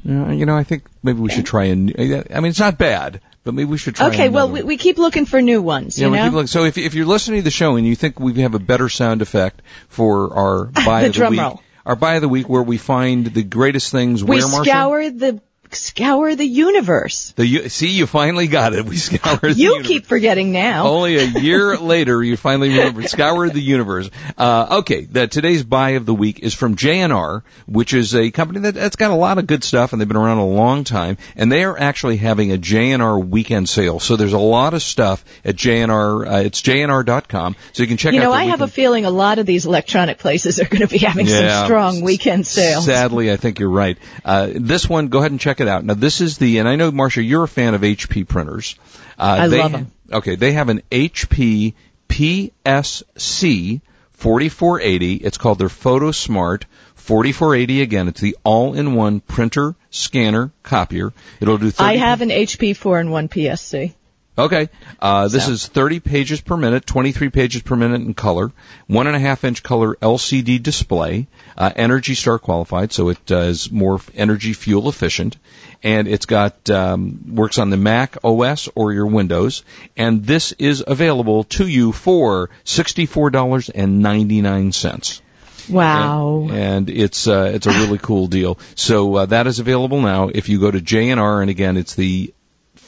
Uh, 0.05 0.31
you 0.31 0.45
know, 0.45 0.55
I 0.55 0.63
think 0.63 0.83
maybe 1.01 1.19
we 1.19 1.29
should 1.31 1.45
try 1.45 1.65
and. 1.65 1.93
I 1.97 2.39
mean, 2.41 2.49
it's 2.49 2.59
not 2.59 2.77
bad, 2.77 3.21
but 3.45 3.53
maybe 3.53 3.69
we 3.69 3.77
should 3.77 3.95
try. 3.95 4.07
Okay, 4.07 4.29
well, 4.29 4.49
we, 4.49 4.61
we 4.61 4.77
keep 4.77 4.97
looking 4.97 5.25
for 5.25 5.41
new 5.41 5.61
ones, 5.61 5.97
yeah, 5.97 6.07
you 6.07 6.11
we 6.11 6.17
keep 6.19 6.33
looking- 6.33 6.47
so 6.47 6.65
if 6.65 6.77
if 6.77 6.93
you're 6.93 7.05
listening 7.05 7.39
to 7.39 7.43
the 7.43 7.51
show 7.51 7.77
and 7.77 7.87
you 7.87 7.95
think 7.95 8.19
we 8.19 8.33
have 8.41 8.53
a 8.53 8.59
better 8.59 8.89
sound 8.89 9.21
effect 9.21 9.61
for 9.87 10.33
our 10.33 10.65
buy 10.85 11.01
The 11.01 11.07
of 11.07 11.13
the 11.13 11.17
drum 11.19 11.31
week, 11.31 11.41
roll. 11.41 11.61
our 11.85 11.95
buy 11.95 12.15
of 12.15 12.21
the 12.21 12.27
week 12.29 12.49
where 12.49 12.63
we 12.63 12.77
find 12.77 13.25
the 13.27 13.43
greatest 13.43 13.91
things 13.93 14.23
we 14.23 14.37
where 14.37 14.45
Marsha? 14.47 14.65
scour 14.65 15.09
the 15.09 15.41
scour 15.75 16.35
the 16.35 16.45
universe. 16.45 17.33
The 17.35 17.45
u- 17.45 17.69
see, 17.69 17.89
you 17.89 18.05
finally 18.07 18.47
got 18.47 18.73
it. 18.73 18.85
We 18.85 18.97
scour. 19.09 19.37
the 19.37 19.53
You 19.53 19.69
universe. 19.71 19.87
keep 19.87 20.05
forgetting 20.05 20.51
now. 20.51 20.87
Only 20.87 21.17
a 21.17 21.23
year 21.25 21.77
later, 21.93 22.21
you 22.23 22.37
finally 22.37 22.69
remembered. 22.69 23.09
Scour 23.09 23.49
the 23.49 23.61
universe. 23.61 24.09
Uh, 24.37 24.77
okay, 24.79 25.05
the, 25.05 25.27
today's 25.27 25.63
buy 25.63 25.91
of 25.91 26.05
the 26.05 26.13
week 26.13 26.39
is 26.39 26.53
from 26.53 26.75
JNR, 26.75 27.43
which 27.67 27.93
is 27.93 28.15
a 28.15 28.31
company 28.31 28.59
that, 28.61 28.73
that's 28.75 28.95
got 28.95 29.11
a 29.11 29.15
lot 29.15 29.37
of 29.37 29.47
good 29.47 29.63
stuff, 29.63 29.91
and 29.93 30.01
they've 30.01 30.07
been 30.07 30.17
around 30.17 30.37
a 30.39 30.45
long 30.45 30.83
time. 30.83 31.17
And 31.35 31.51
they 31.51 31.63
are 31.63 31.77
actually 31.79 32.17
having 32.17 32.51
a 32.51 32.57
JNR 32.57 33.25
weekend 33.27 33.67
sale. 33.69 33.99
So 33.99 34.15
there's 34.15 34.33
a 34.33 34.37
lot 34.39 34.73
of 34.73 34.81
stuff 34.81 35.23
at 35.43 35.55
JNR. 35.55 36.27
Uh, 36.27 36.35
it's 36.45 36.61
JNR.com, 36.61 37.55
so 37.73 37.83
you 37.83 37.87
can 37.87 37.97
check 37.97 38.13
you 38.13 38.19
out. 38.19 38.23
know, 38.25 38.31
I 38.31 38.45
have 38.45 38.61
a 38.61 38.67
feeling 38.67 39.05
a 39.05 39.09
lot 39.11 39.39
of 39.39 39.45
these 39.45 39.65
electronic 39.65 40.17
places 40.19 40.59
are 40.59 40.65
going 40.65 40.81
to 40.81 40.87
be 40.87 40.99
having 40.99 41.27
Yeah. 41.27 41.57
some 41.59 41.65
strong 41.65 42.01
weekend 42.01 42.45
sales. 42.47 42.85
Sadly, 42.85 43.31
I 43.31 43.37
think 43.37 43.59
you're 43.59 43.69
right. 43.69 43.97
Uh, 44.23 44.49
this 44.53 44.87
one, 44.87 45.07
go 45.07 45.19
ahead 45.19 45.31
and 45.31 45.39
check 45.39 45.59
it 45.59 45.62
out. 45.67 45.83
Now, 45.83 45.93
this 45.93 46.21
is 46.21 46.37
the, 46.37 46.59
and 46.59 46.67
I 46.67 46.75
know, 46.75 46.91
Marsha, 46.91 47.25
you're 47.25 47.43
a 47.43 47.47
fan 47.47 47.73
of 47.73 47.81
HP 47.81 48.27
printers. 48.27 48.75
Uh, 49.17 49.37
I 49.41 49.47
they, 49.47 49.59
love 49.59 49.73
'em. 49.73 49.91
Okay, 50.11 50.35
they 50.35 50.53
have 50.53 50.69
an 50.69 50.81
HP 50.91 51.73
PSC 52.09 53.81
4480. 54.13 55.15
It's 55.15 55.37
called 55.37 55.59
their 55.59 55.69
PhotoSmart 55.69 56.63
4480. 56.95 57.81
Again, 57.81 58.07
it's 58.07 58.21
the 58.21 58.37
all-in-one 58.43 59.19
printer, 59.21 59.75
scanner, 59.89 60.51
copier. 60.63 61.11
It'll 61.41 61.57
do 61.57 61.71
30 61.71 61.89
I 61.89 61.97
have 61.97 62.21
an 62.21 62.29
HP 62.29 62.75
4 62.75 62.99
and 62.99 63.11
1 63.11 63.27
PSC. 63.27 63.93
Okay. 64.35 64.69
Uh, 64.99 65.27
this 65.27 65.45
So. 65.45 65.51
is 65.51 65.67
30 65.67 65.99
pages 65.99 66.41
per 66.41 66.57
minute, 66.57 66.87
23 66.87 67.29
pages 67.29 67.61
per 67.61 67.75
minute 67.75 68.01
in 68.01 68.15
color, 68.15 68.51
one 68.87 69.05
and 69.05 69.15
a 69.15 69.19
half 69.19 69.43
inch 69.43 69.61
color 69.61 69.95
LCD 70.01 70.61
display, 70.61 71.27
uh, 71.55 71.71
Energy 71.75 72.15
Star 72.15 72.39
qualified, 72.39 72.91
so 72.91 73.09
it 73.09 73.31
uh, 73.31 73.37
is 73.37 73.71
more 73.71 74.01
energy 74.15 74.53
fuel 74.53 74.89
efficient, 74.89 75.37
and 75.83 76.07
it's 76.07 76.25
got 76.25 76.67
um, 76.71 77.35
works 77.35 77.59
on 77.59 77.69
the 77.69 77.77
Mac 77.77 78.17
OS 78.23 78.69
or 78.73 78.91
your 78.91 79.05
Windows, 79.05 79.63
and 79.95 80.25
this 80.25 80.51
is 80.53 80.83
available 80.85 81.43
to 81.45 81.67
you 81.67 81.91
for 81.91 82.49
sixty-four 82.63 83.29
dollars 83.29 83.69
and 83.69 84.01
ninety-nine 84.01 84.71
cents. 84.71 85.21
Wow. 85.69 86.47
And 86.51 86.89
it's 86.89 87.27
uh, 87.27 87.51
it's 87.53 87.67
a 87.67 87.71
really 87.71 87.99
cool 87.99 88.27
deal. 88.27 88.57
So 88.75 89.15
uh, 89.15 89.25
that 89.27 89.45
is 89.47 89.59
available 89.59 90.01
now. 90.01 90.29
If 90.33 90.49
you 90.49 90.59
go 90.59 90.71
to 90.71 90.79
JNR, 90.79 91.41
and 91.41 91.49
again, 91.49 91.77
it's 91.77 91.95
the 91.95 92.33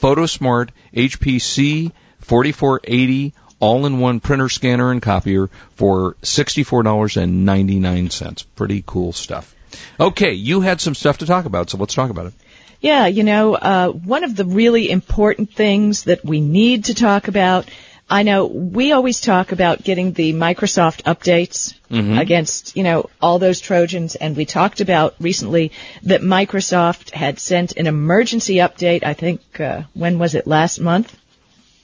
PhotoSmart 0.06 0.70
HPC 0.94 1.90
4480 2.20 3.34
all-in-one 3.58 4.20
printer, 4.20 4.48
scanner, 4.48 4.92
and 4.92 5.02
copier 5.02 5.50
for 5.74 6.14
$64.99. 6.22 8.44
Pretty 8.54 8.84
cool 8.86 9.12
stuff. 9.12 9.52
Okay, 9.98 10.34
you 10.34 10.60
had 10.60 10.80
some 10.80 10.94
stuff 10.94 11.18
to 11.18 11.26
talk 11.26 11.46
about, 11.46 11.70
so 11.70 11.78
let's 11.78 11.94
talk 11.94 12.10
about 12.10 12.26
it. 12.26 12.34
Yeah, 12.80 13.06
you 13.06 13.24
know, 13.24 13.56
uh, 13.56 13.88
one 13.88 14.22
of 14.22 14.36
the 14.36 14.44
really 14.44 14.88
important 14.90 15.52
things 15.52 16.04
that 16.04 16.24
we 16.24 16.40
need 16.40 16.84
to 16.84 16.94
talk 16.94 17.26
about 17.26 17.68
I 18.08 18.22
know 18.22 18.46
we 18.46 18.92
always 18.92 19.20
talk 19.20 19.50
about 19.50 19.82
getting 19.82 20.12
the 20.12 20.32
Microsoft 20.32 21.02
updates 21.02 21.74
Mhm. 21.90 22.20
against, 22.20 22.76
you 22.76 22.84
know, 22.84 23.10
all 23.20 23.40
those 23.40 23.60
Trojans, 23.60 24.14
and 24.14 24.36
we 24.36 24.44
talked 24.44 24.80
about 24.80 25.16
recently 25.18 25.72
that 26.04 26.20
Microsoft 26.22 27.10
had 27.10 27.40
sent 27.40 27.72
an 27.76 27.88
emergency 27.88 28.56
update. 28.56 29.02
I 29.04 29.14
think 29.14 29.40
uh, 29.58 29.82
when 29.94 30.18
was 30.20 30.36
it? 30.36 30.46
Last 30.46 30.78
month. 30.80 31.16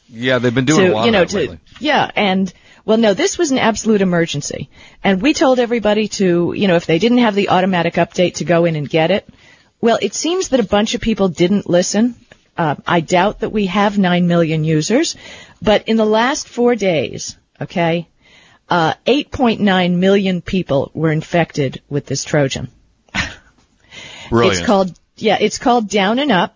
Yeah, 0.08 0.38
they've 0.38 0.54
been 0.54 0.64
doing 0.66 0.87
to, 0.87 0.92
a 0.92 0.94
lot 0.94 1.06
you 1.06 1.11
know, 1.11 1.22
of 1.22 1.28
that 1.30 1.35
to 1.35 1.40
lately. 1.40 1.58
yeah, 1.80 2.11
and 2.14 2.52
well, 2.85 2.98
no, 2.98 3.14
this 3.14 3.37
was 3.38 3.50
an 3.50 3.58
absolute 3.58 4.00
emergency, 4.02 4.68
and 5.02 5.22
we 5.22 5.32
told 5.35 5.58
everybody 5.58 6.06
to, 6.08 6.52
you 6.56 6.68
know, 6.68 6.76
if 6.76 6.87
they 6.87 6.98
didn't 7.00 7.18
have 7.18 7.35
the 7.35 7.48
automatic 7.48 7.94
update, 7.94 8.35
to 8.35 8.44
go 8.44 8.64
in 8.64 8.76
and 8.76 8.88
get 8.88 9.11
it. 9.11 9.28
Well, 9.80 9.98
it 10.00 10.14
seems 10.14 10.50
that 10.50 10.61
a 10.61 10.64
bunch 10.64 10.94
of 10.94 11.00
people 11.00 11.28
didn't 11.28 11.68
listen. 11.68 12.14
Uh, 12.56 12.74
I 12.87 13.00
doubt 13.00 13.40
that 13.40 13.50
we 13.50 13.66
have 13.66 13.96
nine 13.98 14.26
million 14.28 14.62
users, 14.64 15.16
but 15.62 15.88
in 15.88 15.96
the 15.96 16.05
last 16.05 16.48
four 16.48 16.75
days, 16.75 17.37
okay, 17.61 18.09
uh, 18.68 18.94
8.9 19.07 19.94
million 19.96 20.42
people 20.42 20.90
were 20.92 21.12
infected 21.12 21.81
with 21.88 22.07
this 22.07 22.25
Trojan. 22.25 22.68
Brilliant. 24.31 24.59
It's 24.59 24.66
called 24.66 24.98
yeah, 25.16 25.37
it's 25.40 25.59
called 25.59 25.88
Downadup. 25.88 26.51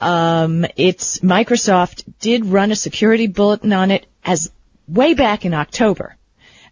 Um, 0.00 0.64
it's 0.76 1.18
Microsoft 1.20 2.04
did 2.20 2.46
run 2.46 2.70
a 2.70 2.76
security 2.76 3.26
bulletin 3.26 3.72
on 3.72 3.90
it 3.90 4.06
as 4.24 4.50
way 4.86 5.14
back 5.14 5.44
in 5.44 5.52
October, 5.52 6.16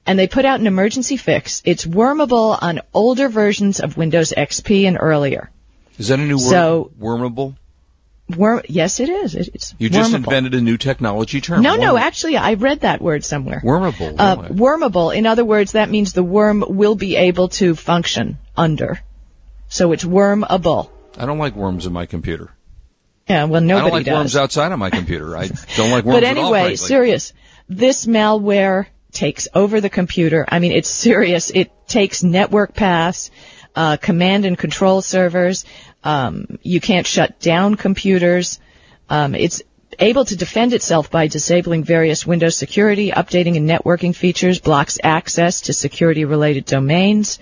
and 0.06 0.18
they 0.18 0.28
put 0.28 0.44
out 0.44 0.60
an 0.60 0.66
emergency 0.66 1.16
fix. 1.16 1.60
It's 1.64 1.84
wormable 1.84 2.56
on 2.60 2.80
older 2.94 3.28
versions 3.28 3.80
of 3.80 3.96
Windows 3.96 4.32
XP 4.36 4.86
and 4.86 4.96
earlier. 5.00 5.50
Is 5.98 6.08
that 6.08 6.20
a 6.20 6.22
new 6.22 6.36
word? 6.36 6.50
So- 6.50 6.92
wormable? 7.00 7.56
Worm, 8.36 8.60
yes, 8.68 9.00
it 9.00 9.08
is. 9.08 9.34
It's 9.34 9.74
You 9.78 9.88
just 9.88 10.12
wormable. 10.12 10.16
invented 10.16 10.54
a 10.54 10.60
new 10.60 10.76
technology 10.76 11.40
term. 11.40 11.62
No, 11.62 11.76
no, 11.76 11.96
actually, 11.96 12.36
I 12.36 12.54
read 12.54 12.80
that 12.80 13.00
word 13.00 13.24
somewhere. 13.24 13.62
Wormable. 13.64 14.14
Uh, 14.18 14.36
wormable. 14.48 15.16
In 15.16 15.24
other 15.26 15.44
words, 15.44 15.72
that 15.72 15.88
means 15.88 16.12
the 16.12 16.22
worm 16.22 16.62
will 16.68 16.94
be 16.94 17.16
able 17.16 17.48
to 17.48 17.74
function 17.74 18.36
under. 18.56 19.00
So 19.68 19.92
it's 19.92 20.04
wormable. 20.04 20.90
I 21.16 21.24
don't 21.26 21.38
like 21.38 21.56
worms 21.56 21.86
in 21.86 21.92
my 21.92 22.06
computer. 22.06 22.50
Yeah, 23.28 23.44
well, 23.44 23.60
nobody 23.60 23.66
does. 23.66 23.80
I 23.80 23.82
don't 23.82 23.92
like 23.92 24.04
does. 24.06 24.14
worms 24.14 24.36
outside 24.36 24.72
of 24.72 24.78
my 24.78 24.90
computer. 24.90 25.36
I 25.36 25.48
don't 25.76 25.90
like 25.90 26.04
worms 26.04 26.16
but 26.16 26.24
at 26.24 26.36
all, 26.36 26.54
anyway, 26.54 26.76
serious. 26.76 27.32
This 27.68 28.06
malware 28.06 28.86
takes 29.12 29.48
over 29.54 29.80
the 29.80 29.90
computer. 29.90 30.44
I 30.48 30.58
mean, 30.58 30.72
it's 30.72 30.88
serious. 30.88 31.50
It 31.50 31.70
takes 31.86 32.22
network 32.22 32.74
paths, 32.74 33.30
uh, 33.74 33.96
command 33.96 34.44
and 34.44 34.56
control 34.56 35.02
servers. 35.02 35.64
Um, 36.04 36.58
you 36.62 36.80
can't 36.80 37.06
shut 37.06 37.40
down 37.40 37.74
computers. 37.74 38.60
Um, 39.08 39.34
it's 39.34 39.62
able 39.98 40.24
to 40.24 40.36
defend 40.36 40.72
itself 40.72 41.10
by 41.10 41.26
disabling 41.26 41.82
various 41.84 42.24
Windows 42.26 42.56
security, 42.56 43.10
updating 43.10 43.56
and 43.56 43.68
networking 43.68 44.14
features, 44.14 44.60
blocks 44.60 44.98
access 45.02 45.62
to 45.62 45.72
security-related 45.72 46.66
domains, 46.66 47.40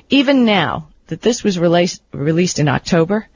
Even 0.09 0.45
now 0.45 0.87
that 1.07 1.21
this 1.21 1.43
was 1.43 1.59
released, 1.59 2.01
released 2.13 2.59
in 2.59 2.67
October, 2.67 3.27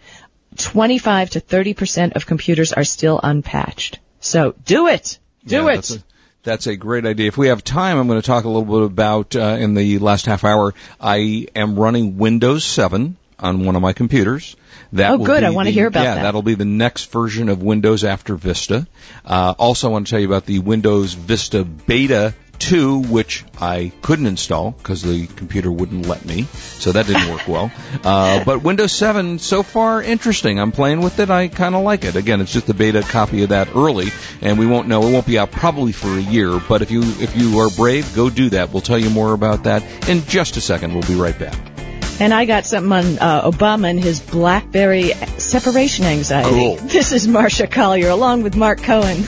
25 0.57 1.31
to 1.31 1.41
30% 1.41 2.15
of 2.15 2.25
computers 2.25 2.73
are 2.73 2.83
still 2.83 3.19
unpatched. 3.21 3.99
So 4.19 4.55
do 4.65 4.87
it! 4.87 5.19
Do 5.45 5.55
Yeah, 5.55 5.69
it! 5.69 6.03
That's 6.43 6.67
a, 6.67 6.75
great 6.75 7.05
idea. 7.05 7.27
If 7.27 7.37
we 7.37 7.47
have 7.47 7.63
time, 7.63 7.97
I'm 7.97 8.07
going 8.07 8.21
to 8.21 8.25
talk 8.25 8.43
a 8.43 8.49
little 8.49 8.81
bit 8.81 8.85
about, 8.85 9.35
uh, 9.35 9.57
in 9.59 9.75
the 9.75 9.99
last 9.99 10.25
half 10.25 10.43
hour, 10.43 10.73
I 10.99 11.47
am 11.55 11.79
running 11.79 12.17
Windows 12.17 12.65
7 12.65 13.15
on 13.39 13.65
one 13.65 13.75
of 13.75 13.81
my 13.81 13.93
computers. 13.93 14.55
That 14.93 15.11
Oh, 15.11 15.17
good. 15.17 15.43
I 15.43 15.49
wanna 15.49 15.69
the- 15.69 15.73
hear 15.73 15.87
about 15.87 16.03
yeah, 16.03 16.15
that. 16.15 16.23
that'll 16.23 16.41
be 16.43 16.55
the 16.55 16.65
next 16.65 17.11
version 17.11 17.49
of 17.49 17.61
Windows 17.63 18.03
after 18.03 18.35
Vista. 18.35 18.85
Uh, 19.25 19.53
also, 19.57 19.89
I 19.89 19.91
want 19.91 20.07
to 20.07 20.11
tell 20.11 20.19
you 20.19 20.27
about 20.27 20.45
the 20.45 20.59
Windows 20.59 21.13
Vista 21.13 21.63
Beta 21.63 22.33
2, 22.59 22.99
which 22.99 23.43
I 23.59 23.91
couldn't 24.03 24.27
install 24.27 24.71
because 24.71 25.01
the 25.01 25.25
computer 25.25 25.71
wouldn't 25.71 26.05
let 26.07 26.23
me, 26.23 26.43
so 26.77 26.91
that 26.91 27.07
didn't 27.07 27.29
work 27.31 27.47
well. 27.47 27.71
Uh, 28.03 28.43
but 28.43 28.61
Windows 28.63 28.91
7, 28.91 29.39
so 29.39 29.63
far, 29.63 30.01
interesting. 30.03 30.59
I'm 30.59 30.71
playing 30.71 31.01
with 31.01 31.19
it. 31.19 31.29
I 31.29 31.47
kind 31.47 31.73
of 31.73 31.83
like 31.83 32.03
it. 32.03 32.15
Again, 32.15 32.41
it's 32.41 32.51
just 32.53 32.69
a 32.69 32.73
beta 32.73 33.01
copy 33.01 33.43
of 33.43 33.49
that 33.49 33.69
early, 33.75 34.07
and 34.41 34.59
we 34.59 34.65
won't 34.67 34.87
know. 34.87 35.07
It 35.07 35.11
won't 35.13 35.25
be 35.25 35.39
out 35.39 35.51
probably 35.51 35.91
for 35.93 36.09
a 36.17 36.21
year. 36.21 36.59
But 36.69 36.81
if 36.81 36.91
you 36.91 37.01
if 37.01 37.35
you 37.37 37.59
are 37.59 37.69
brave, 37.69 38.13
go 38.15 38.29
do 38.29 38.49
that. 38.51 38.71
We'll 38.71 38.81
tell 38.81 38.99
you 38.99 39.09
more 39.09 39.33
about 39.33 39.63
that 39.63 39.83
in 40.09 40.23
just 40.25 40.57
a 40.57 40.61
second. 40.61 40.93
We'll 40.93 41.07
be 41.07 41.15
right 41.15 41.37
back. 41.37 41.57
And 42.19 42.33
I 42.33 42.45
got 42.45 42.65
something 42.65 42.91
on 42.91 43.19
uh, 43.19 43.49
Obama 43.49 43.89
and 43.89 43.99
his 43.99 44.19
BlackBerry 44.19 45.09
separation 45.39 46.05
anxiety. 46.05 46.49
Cool. 46.49 46.75
This 46.93 47.11
is 47.11 47.27
Marsha 47.27 47.69
Collier 47.69 48.09
along 48.09 48.43
with 48.43 48.55
Marc 48.55 48.81
Cohen 48.83 49.23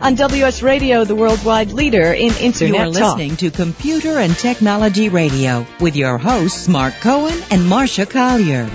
on 0.00 0.14
WS 0.14 0.62
Radio, 0.62 1.04
the 1.04 1.14
worldwide 1.14 1.72
leader 1.72 2.12
in 2.12 2.32
internet 2.34 2.74
You 2.74 2.76
are 2.76 2.92
talk. 2.92 3.18
listening 3.18 3.36
to 3.36 3.50
Computer 3.50 4.18
and 4.18 4.34
Technology 4.34 5.10
Radio 5.10 5.66
with 5.80 5.96
your 5.96 6.16
hosts 6.16 6.66
Marc 6.68 6.94
Cohen 7.00 7.38
and 7.50 7.62
Marsha 7.70 8.08
Collier. 8.08 8.68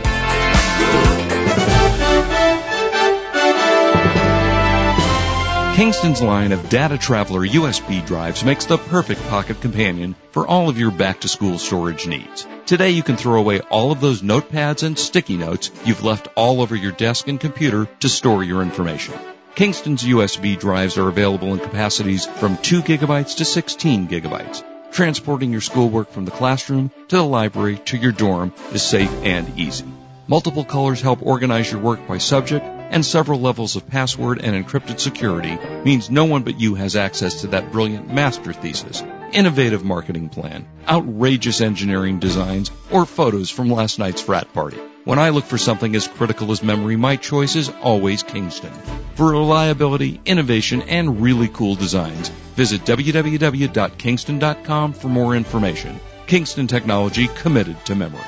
Kingston's 5.75 6.21
line 6.21 6.53
of 6.53 6.69
Data 6.69 6.97
Traveler 6.97 7.45
USB 7.45 8.05
drives 8.05 8.45
makes 8.45 8.63
the 8.63 8.77
perfect 8.77 9.21
pocket 9.23 9.59
companion 9.59 10.15
for 10.31 10.47
all 10.47 10.69
of 10.69 10.79
your 10.79 10.89
back 10.89 11.19
to 11.19 11.27
school 11.27 11.57
storage 11.57 12.07
needs. 12.07 12.47
Today 12.65 12.91
you 12.91 13.03
can 13.03 13.17
throw 13.17 13.37
away 13.37 13.59
all 13.59 13.91
of 13.91 13.99
those 13.99 14.21
notepads 14.21 14.83
and 14.83 14.97
sticky 14.97 15.35
notes 15.35 15.71
you've 15.83 16.05
left 16.05 16.29
all 16.35 16.61
over 16.61 16.77
your 16.77 16.93
desk 16.93 17.27
and 17.27 17.41
computer 17.41 17.89
to 17.99 18.07
store 18.07 18.41
your 18.41 18.61
information. 18.61 19.15
Kingston's 19.55 20.05
USB 20.05 20.57
drives 20.57 20.97
are 20.97 21.09
available 21.09 21.51
in 21.51 21.59
capacities 21.59 22.25
from 22.25 22.55
2 22.55 22.81
gigabytes 22.81 23.35
to 23.35 23.43
16 23.43 24.07
gigabytes. 24.07 24.63
Transporting 24.93 25.51
your 25.51 25.59
schoolwork 25.59 26.09
from 26.09 26.23
the 26.23 26.31
classroom 26.31 26.89
to 27.09 27.17
the 27.17 27.25
library 27.25 27.79
to 27.79 27.97
your 27.97 28.13
dorm 28.13 28.53
is 28.71 28.81
safe 28.81 29.11
and 29.23 29.59
easy. 29.59 29.83
Multiple 30.27 30.63
colors 30.63 31.01
help 31.01 31.21
organize 31.21 31.69
your 31.69 31.81
work 31.81 32.07
by 32.07 32.17
subject, 32.17 32.65
and 32.89 33.05
several 33.05 33.39
levels 33.39 33.75
of 33.75 33.87
password 33.87 34.41
and 34.41 34.55
encrypted 34.55 34.99
security 34.99 35.57
means 35.83 36.09
no 36.09 36.25
one 36.25 36.43
but 36.43 36.59
you 36.59 36.75
has 36.75 36.95
access 36.95 37.41
to 37.41 37.47
that 37.47 37.71
brilliant 37.71 38.13
master 38.13 38.53
thesis, 38.53 39.03
innovative 39.31 39.83
marketing 39.83 40.29
plan, 40.29 40.67
outrageous 40.87 41.61
engineering 41.61 42.19
designs, 42.19 42.71
or 42.91 43.05
photos 43.05 43.49
from 43.49 43.69
last 43.69 43.99
night's 43.99 44.21
frat 44.21 44.51
party. 44.53 44.79
When 45.05 45.19
I 45.19 45.29
look 45.29 45.45
for 45.45 45.59
something 45.59 45.95
as 45.95 46.07
critical 46.07 46.51
as 46.51 46.63
memory, 46.63 46.95
my 46.95 47.15
choice 47.15 47.55
is 47.55 47.71
always 47.83 48.23
Kingston. 48.23 48.73
For 49.13 49.31
reliability, 49.31 50.19
innovation, 50.25 50.81
and 50.81 51.21
really 51.21 51.47
cool 51.47 51.75
designs, 51.75 52.29
visit 52.55 52.81
www.kingston.com 52.85 54.93
for 54.93 55.07
more 55.07 55.35
information. 55.35 55.99
Kingston 56.25 56.65
Technology 56.65 57.27
committed 57.27 57.77
to 57.85 57.93
memory. 57.93 58.23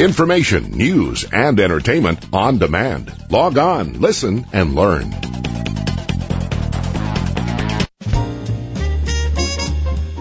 Information, 0.00 0.70
news, 0.70 1.24
and 1.30 1.60
entertainment 1.60 2.24
on 2.32 2.58
demand. 2.58 3.12
Log 3.30 3.58
on, 3.58 4.00
listen, 4.00 4.46
and 4.52 4.74
learn. 4.74 5.14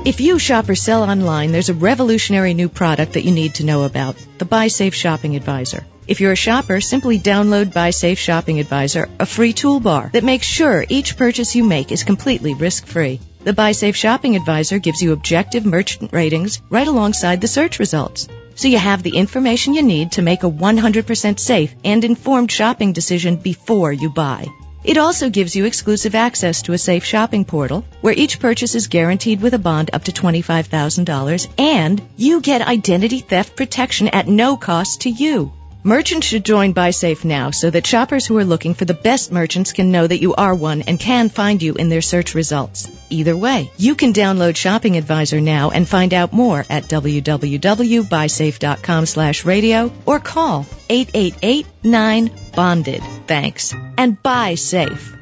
If 0.06 0.22
you 0.22 0.40
shop 0.40 0.68
or 0.70 0.76
sell 0.76 1.04
online, 1.04 1.52
there's 1.52 1.70
a 1.70 1.74
revolutionary 1.74 2.54
new 2.54 2.68
product 2.68 3.14
that 3.14 3.24
you 3.24 3.32
need 3.32 3.56
to 3.56 3.66
know 3.66 3.84
about 3.84 4.16
the 4.38 4.46
Buy 4.46 4.68
Safe 4.68 4.96
Shopping 4.96 5.36
Advisor. 5.36 5.86
If 6.10 6.20
you're 6.20 6.32
a 6.32 6.48
shopper, 6.48 6.82
simply 6.82 7.20
download 7.20 7.72
Buy 7.72 7.92
Safe 7.92 8.18
Shopping 8.18 8.60
Advisor, 8.60 9.08
a 9.20 9.28
free 9.28 9.54
toolbar 9.54 10.12
that 10.14 10.24
makes 10.24 10.48
sure 10.48 10.84
each 10.90 11.16
purchase 11.16 11.56
you 11.56 11.64
make 11.64 11.92
is 11.92 12.04
completely 12.04 12.56
risk 12.56 12.88
free. 12.88 13.20
The 13.44 13.54
Buy 13.54 13.74
Safe 13.74 13.96
Shopping 13.96 14.36
Advisor 14.36 14.80
gives 14.80 15.04
you 15.04 15.14
objective 15.14 15.68
merchant 15.68 16.12
ratings 16.12 16.64
right 16.72 16.88
alongside 16.88 17.42
the 17.42 17.48
search 17.48 17.78
results. 17.78 18.28
So 18.56 18.68
you 18.68 18.80
have 18.80 19.04
the 19.04 19.18
information 19.18 19.76
you 19.76 19.84
need 19.84 20.14
to 20.14 20.24
make 20.24 20.42
a 20.42 20.50
100% 20.50 21.38
safe 21.38 21.76
and 21.86 22.04
informed 22.04 22.52
shopping 22.52 22.92
decision 22.92 23.36
before 23.36 23.94
you 23.94 24.10
buy. 24.10 24.48
It 24.84 24.98
also 24.98 25.30
gives 25.30 25.56
you 25.56 25.66
exclusive 25.66 26.16
access 26.16 26.64
to 26.64 26.74
a 26.74 26.80
safe 26.80 27.06
shopping 27.06 27.46
portal 27.46 27.86
where 28.02 28.16
each 28.16 28.40
purchase 28.40 28.74
is 28.74 28.88
guaranteed 28.88 29.42
with 29.42 29.54
a 29.54 29.60
bond 29.60 29.92
up 29.94 30.06
to 30.06 30.12
$25,000 30.12 31.48
and 31.60 32.02
you 32.18 32.42
get 32.42 32.68
identity 32.68 33.20
theft 33.20 33.56
protection 33.56 34.08
at 34.08 34.28
no 34.28 34.58
cost 34.58 35.02
to 35.02 35.12
you. 35.12 35.54
Merchants 35.82 36.28
should 36.28 36.44
join 36.44 36.74
BuySafe 36.74 37.24
now 37.24 37.52
so 37.52 37.70
that 37.70 37.88
shoppers 37.88 38.28
who 38.28 38.38
are 38.38 38.44
looking 38.44 38.74
for 38.74 38.84
the 38.84 38.94
best 38.94 39.32
merchants 39.32 39.72
can 39.72 39.94
know 39.94 40.06
that 40.06 40.20
you 40.20 40.36
are 40.36 40.54
one 40.54 40.82
and 40.82 41.00
can 41.00 41.30
find 41.30 41.64
you 41.64 41.76
in 41.76 41.88
their 41.88 42.02
search 42.02 42.36
results. 42.36 42.92
Either 43.10 43.38
way, 43.38 43.72
you 43.78 43.96
can 43.96 44.12
download 44.12 44.58
Shopping 44.58 44.98
Advisor 44.98 45.40
now 45.40 45.70
and 45.70 45.88
find 45.88 46.14
out 46.14 46.34
more 46.34 46.66
at 46.70 46.84
www.buysafe.com 46.84 49.06
slash 49.06 49.46
radio 49.46 49.90
or 50.06 50.20
call 50.20 50.66
888-9-BONDED. 50.90 53.02
Thanks. 53.26 53.74
And 53.98 54.22
buy 54.22 54.56
safe. 54.56 55.16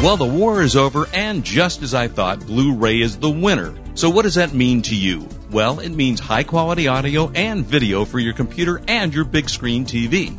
Well, 0.00 0.16
the 0.16 0.32
war 0.32 0.62
is 0.62 0.76
over, 0.76 1.08
and 1.12 1.42
just 1.42 1.82
as 1.82 1.92
I 1.92 2.06
thought, 2.06 2.46
Blu 2.46 2.76
ray 2.76 3.00
is 3.00 3.18
the 3.18 3.28
winner. 3.28 3.74
So, 3.94 4.10
what 4.10 4.22
does 4.22 4.36
that 4.36 4.54
mean 4.54 4.82
to 4.82 4.94
you? 4.94 5.26
Well, 5.50 5.80
it 5.80 5.90
means 5.90 6.20
high 6.20 6.44
quality 6.44 6.86
audio 6.86 7.28
and 7.28 7.66
video 7.66 8.04
for 8.04 8.20
your 8.20 8.34
computer 8.34 8.80
and 8.86 9.12
your 9.12 9.24
big 9.24 9.48
screen 9.48 9.84
TV. 9.84 10.38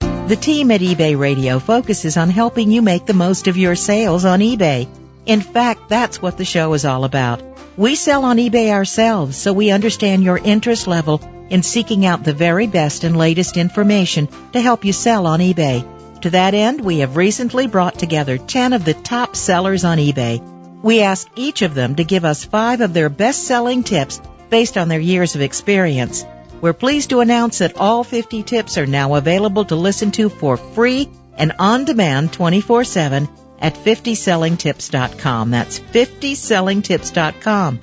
The 0.00 0.36
team 0.36 0.70
at 0.70 0.80
eBay 0.80 1.18
Radio 1.18 1.58
focuses 1.58 2.16
on 2.16 2.30
helping 2.30 2.70
you 2.70 2.80
make 2.82 3.04
the 3.06 3.14
most 3.14 3.48
of 3.48 3.56
your 3.58 3.74
sales 3.74 4.24
on 4.24 4.38
eBay. 4.40 4.86
In 5.28 5.42
fact, 5.42 5.90
that's 5.90 6.22
what 6.22 6.38
the 6.38 6.46
show 6.46 6.72
is 6.72 6.86
all 6.86 7.04
about. 7.04 7.42
We 7.76 7.96
sell 7.96 8.24
on 8.24 8.38
eBay 8.38 8.70
ourselves, 8.70 9.36
so 9.36 9.52
we 9.52 9.70
understand 9.70 10.24
your 10.24 10.38
interest 10.38 10.86
level 10.86 11.20
in 11.50 11.62
seeking 11.62 12.06
out 12.06 12.24
the 12.24 12.32
very 12.32 12.66
best 12.66 13.04
and 13.04 13.14
latest 13.14 13.58
information 13.58 14.28
to 14.54 14.60
help 14.62 14.86
you 14.86 14.94
sell 14.94 15.26
on 15.26 15.40
eBay. 15.40 15.86
To 16.22 16.30
that 16.30 16.54
end, 16.54 16.80
we 16.80 17.00
have 17.00 17.18
recently 17.18 17.66
brought 17.66 17.98
together 17.98 18.38
10 18.38 18.72
of 18.72 18.86
the 18.86 18.94
top 18.94 19.36
sellers 19.36 19.84
on 19.84 19.98
eBay. 19.98 20.40
We 20.82 21.02
ask 21.02 21.28
each 21.36 21.60
of 21.60 21.74
them 21.74 21.96
to 21.96 22.04
give 22.04 22.24
us 22.24 22.46
five 22.46 22.80
of 22.80 22.94
their 22.94 23.10
best 23.10 23.44
selling 23.44 23.82
tips 23.82 24.22
based 24.48 24.78
on 24.78 24.88
their 24.88 24.98
years 24.98 25.34
of 25.34 25.42
experience. 25.42 26.24
We're 26.62 26.72
pleased 26.72 27.10
to 27.10 27.20
announce 27.20 27.58
that 27.58 27.76
all 27.76 28.02
50 28.02 28.44
tips 28.44 28.78
are 28.78 28.86
now 28.86 29.14
available 29.14 29.66
to 29.66 29.76
listen 29.76 30.10
to 30.12 30.30
for 30.30 30.56
free 30.56 31.10
and 31.36 31.52
on 31.58 31.84
demand 31.84 32.32
24-7 32.32 33.28
at 33.60 33.74
50sellingtips.com. 33.74 35.50
That's 35.50 35.80
50sellingtips.com. 35.80 37.80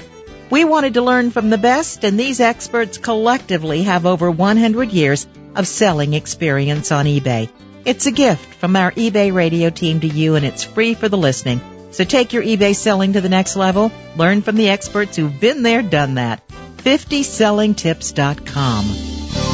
We 0.49 0.63
wanted 0.63 0.95
to 0.95 1.01
learn 1.01 1.31
from 1.31 1.49
the 1.49 1.57
best 1.57 2.03
and 2.03 2.19
these 2.19 2.39
experts 2.39 2.97
collectively 2.97 3.83
have 3.83 4.05
over 4.05 4.29
100 4.29 4.91
years 4.91 5.27
of 5.55 5.67
selling 5.67 6.13
experience 6.13 6.91
on 6.91 7.05
eBay. 7.05 7.49
It's 7.83 8.05
a 8.05 8.11
gift 8.11 8.55
from 8.55 8.75
our 8.75 8.91
eBay 8.91 9.33
radio 9.33 9.69
team 9.69 9.99
to 10.01 10.07
you 10.07 10.35
and 10.35 10.45
it's 10.45 10.63
free 10.63 10.93
for 10.93 11.09
the 11.09 11.17
listening. 11.17 11.61
So 11.91 12.03
take 12.03 12.33
your 12.33 12.43
eBay 12.43 12.75
selling 12.75 13.13
to 13.13 13.21
the 13.21 13.29
next 13.29 13.55
level. 13.55 13.91
Learn 14.17 14.41
from 14.41 14.55
the 14.55 14.69
experts 14.69 15.15
who've 15.15 15.39
been 15.39 15.63
there, 15.63 15.81
done 15.81 16.15
that. 16.15 16.47
50sellingtips.com. 16.77 19.44